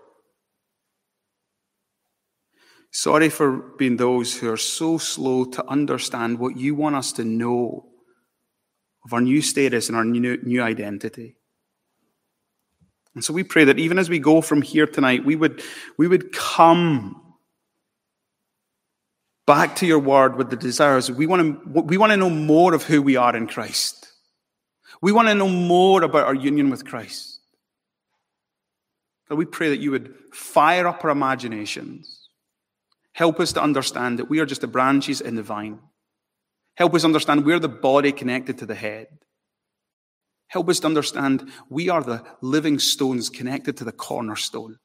Sorry 2.92 3.28
for 3.28 3.58
being 3.78 3.98
those 3.98 4.38
who 4.38 4.50
are 4.50 4.58
so 4.58 4.98
slow 4.98 5.44
to 5.44 5.68
understand 5.68 6.40
what 6.40 6.56
you 6.56 6.76
want 6.76 6.96
us 6.96 7.12
to 7.14 7.26
know 7.26 7.90
of 9.04 9.12
our 9.12 9.22
new 9.22 9.42
status 9.42 9.90
and 9.90 9.98
our 9.98 10.06
new, 10.06 10.38
new 10.44 10.62
identity. 10.62 11.36
And 13.16 13.24
so 13.24 13.34
we 13.34 13.44
pray 13.44 13.66
that 13.66 13.80
even 13.80 14.00
as 14.00 14.10
we 14.10 14.20
go 14.20 14.42
from 14.42 14.62
here 14.62 14.88
tonight, 14.88 15.24
we 15.26 15.36
would, 15.36 15.62
we 15.98 16.08
would 16.08 16.32
come 16.32 17.22
back 19.46 19.76
to 19.78 19.86
your 19.86 20.00
word 20.00 20.36
with 20.36 20.50
the 20.50 20.56
desires. 20.56 21.12
We 21.12 21.28
want, 21.28 21.64
to, 21.66 21.82
we 21.82 21.98
want 21.98 22.12
to 22.12 22.18
know 22.18 22.30
more 22.30 22.74
of 22.74 22.84
who 22.84 23.02
we 23.02 23.16
are 23.16 23.36
in 23.36 23.48
Christ. 23.48 24.08
We 25.02 25.12
want 25.12 25.28
to 25.28 25.36
know 25.36 25.50
more 25.50 26.02
about 26.04 26.26
our 26.26 26.34
union 26.34 26.70
with 26.70 26.86
Christ. 26.86 27.40
So 29.28 29.36
we 29.36 29.46
pray 29.46 29.70
that 29.70 29.80
you 29.80 29.92
would 29.92 30.14
fire 30.34 30.88
up 30.88 31.04
our 31.04 31.10
imaginations. 31.10 32.30
Help 33.14 33.40
us 33.40 33.54
to 33.54 33.62
understand 33.62 34.20
that 34.20 34.30
we 34.30 34.40
are 34.40 34.46
just 34.46 34.62
the 34.62 34.68
branches 34.68 35.22
in 35.22 35.36
the 35.36 35.44
vine. 35.44 35.80
Help 36.76 36.96
us 36.96 37.06
understand 37.06 37.46
we're 37.46 37.60
the 37.60 37.70
body 37.70 38.12
connected 38.12 38.58
to 38.58 38.66
the 38.66 38.76
head. 38.76 39.08
Help 40.54 40.70
us 40.70 40.82
to 40.82 40.86
understand 40.86 41.52
we 41.68 41.90
are 41.90 42.04
the 42.04 42.24
living 42.40 42.78
stones 42.78 43.28
connected 43.28 43.76
to 43.76 43.84
the 43.84 43.92
cornerstone. 43.92 44.78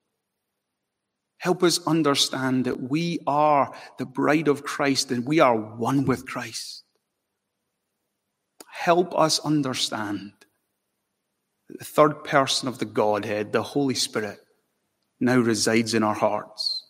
Help 1.36 1.62
us 1.62 1.86
understand 1.86 2.64
that 2.64 2.80
we 2.80 3.18
are 3.26 3.70
the 3.98 4.06
bride 4.06 4.48
of 4.48 4.64
Christ 4.64 5.10
and 5.10 5.26
we 5.26 5.40
are 5.40 5.54
one 5.54 6.06
with 6.06 6.24
Christ. 6.24 6.84
Help 8.66 9.14
us 9.14 9.40
understand 9.40 10.32
that 11.68 11.78
the 11.80 11.84
third 11.84 12.24
person 12.24 12.66
of 12.66 12.78
the 12.78 12.86
Godhead, 12.86 13.52
the 13.52 13.62
Holy 13.62 13.94
Spirit, 13.94 14.38
now 15.20 15.36
resides 15.36 15.92
in 15.92 16.02
our 16.02 16.14
hearts. 16.14 16.86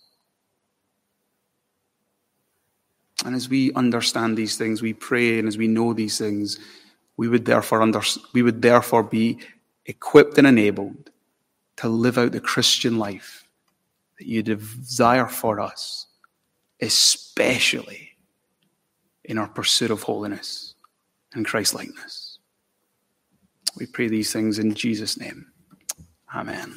And 3.25 3.35
as 3.35 3.49
we 3.49 3.73
understand 3.73 4.37
these 4.37 4.57
things, 4.57 4.83
we 4.83 4.93
pray, 4.93 5.41
and 5.41 5.49
as 5.49 5.59
we 5.59 5.67
know 5.67 5.93
these 5.93 6.17
things, 6.17 6.61
we 7.19 7.29
would 7.29 7.45
therefore, 7.45 7.83
under, 7.83 8.01
we 8.33 8.43
would 8.43 8.63
therefore 8.63 9.03
be 9.03 9.39
equipped 9.85 10.39
and 10.39 10.47
enabled 10.47 11.11
to 11.77 11.89
live 11.89 12.17
out 12.17 12.33
the 12.33 12.41
Christian 12.41 12.97
life 12.97 13.45
that 14.19 14.27
you 14.27 14.43
desire 14.43 15.27
for 15.27 15.61
us, 15.61 16.07
especially 16.81 18.13
in 19.25 19.37
our 19.37 19.49
pursuit 19.49 19.91
of 19.91 20.03
holiness 20.03 20.75
and 21.35 21.45
Christ 21.45 21.75
likeness. 21.75 22.39
We 23.77 23.87
pray 23.87 24.09
these 24.09 24.33
things 24.33 24.59
in 24.61 24.75
Jesus' 24.75 25.19
name. 25.19 25.47
Amen. 26.35 26.73